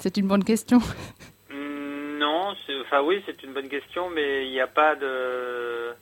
C'est 0.00 0.16
une 0.16 0.26
bonne 0.26 0.44
question. 0.44 0.80
Non, 1.50 2.54
enfin 2.82 3.02
oui, 3.02 3.22
c'est 3.26 3.42
une 3.42 3.52
bonne 3.52 3.68
question, 3.68 4.08
mais 4.08 4.46
il 4.46 4.52
n'y 4.52 4.60
a 4.60 4.66
pas 4.66 4.96
de 4.96 5.92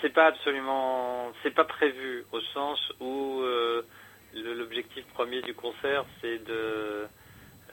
c'est 0.00 0.12
pas 0.12 0.26
absolument, 0.26 1.32
c'est 1.42 1.54
pas 1.54 1.64
prévu 1.64 2.24
au 2.32 2.40
sens 2.54 2.78
où 3.00 3.40
euh, 3.40 3.82
l'objectif 4.34 5.04
premier 5.14 5.42
du 5.42 5.54
concert 5.54 6.04
c'est 6.20 6.44
de 6.44 7.06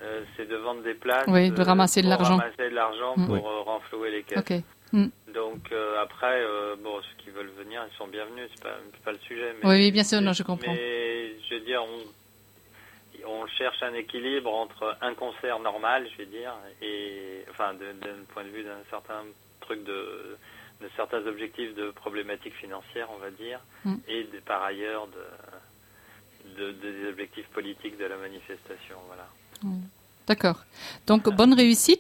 euh, 0.02 0.22
c'est 0.36 0.48
de 0.48 0.56
vendre 0.56 0.84
des 0.84 0.94
places, 0.94 1.26
oui, 1.28 1.50
de 1.50 1.62
ramasser 1.62 2.02
de 2.02 2.10
l'argent, 2.10 2.38
ramasser 2.38 2.70
de 2.70 2.76
l'argent 2.76 3.16
mm. 3.18 3.26
pour 3.26 3.50
euh, 3.50 3.62
renflouer 3.62 4.12
les 4.12 4.24
caisses. 4.24 4.64
Mm. 4.92 5.08
Donc 5.34 5.72
après, 6.02 6.42
bon, 6.82 7.02
ceux 7.02 7.24
qui 7.24 7.30
veulent 7.30 7.52
venir, 7.58 7.84
ils 7.92 7.98
sont 7.98 8.08
bienvenus, 8.08 8.50
c'est 8.56 8.64
pas, 8.64 8.78
pas 9.04 9.12
le 9.12 9.20
sujet. 9.20 9.54
Mais, 9.62 9.70
oui, 9.70 9.92
bien 9.92 10.04
sûr, 10.04 10.22
non, 10.22 10.34
je 10.34 10.44
comprends. 10.44 10.72
Mais 10.72 11.34
je 11.48 11.56
veux 11.56 11.62
dire, 11.62 11.84
on, 11.84 13.28
on 13.28 13.48
cherche 13.48 13.84
un 13.84 13.94
équilibre 13.94 14.54
entre 14.54 14.98
un 15.02 15.14
concert 15.14 15.60
normal, 15.60 16.08
je 16.12 16.18
vais 16.20 16.26
dire, 16.26 16.54
et 16.82 17.44
enfin, 17.50 17.74
d'un 17.74 18.24
point 18.34 18.44
de 18.44 18.50
vue 18.50 18.64
d'un 18.64 18.82
certain 18.90 19.24
truc 19.62 19.84
de 19.84 20.38
de 20.82 20.90
certains 20.96 21.26
objectifs 21.26 21.74
de 21.76 21.92
problématiques 21.92 22.56
financières, 22.56 23.10
on 23.16 23.20
va 23.20 23.32
dire, 23.32 23.60
mm. 23.86 23.96
et 24.08 24.24
de, 24.24 24.40
par 24.40 24.64
ailleurs 24.64 25.08
de, 25.08 26.72
des 26.72 27.10
objectifs 27.10 27.48
politiques 27.48 27.98
de 27.98 28.06
la 28.06 28.18
manifestation. 28.18 28.98
Voilà. 29.08 29.28
Mm. 29.64 29.82
D'accord. 30.28 30.66
Donc 31.08 31.30
bonne 31.30 31.54
réussite 31.54 31.96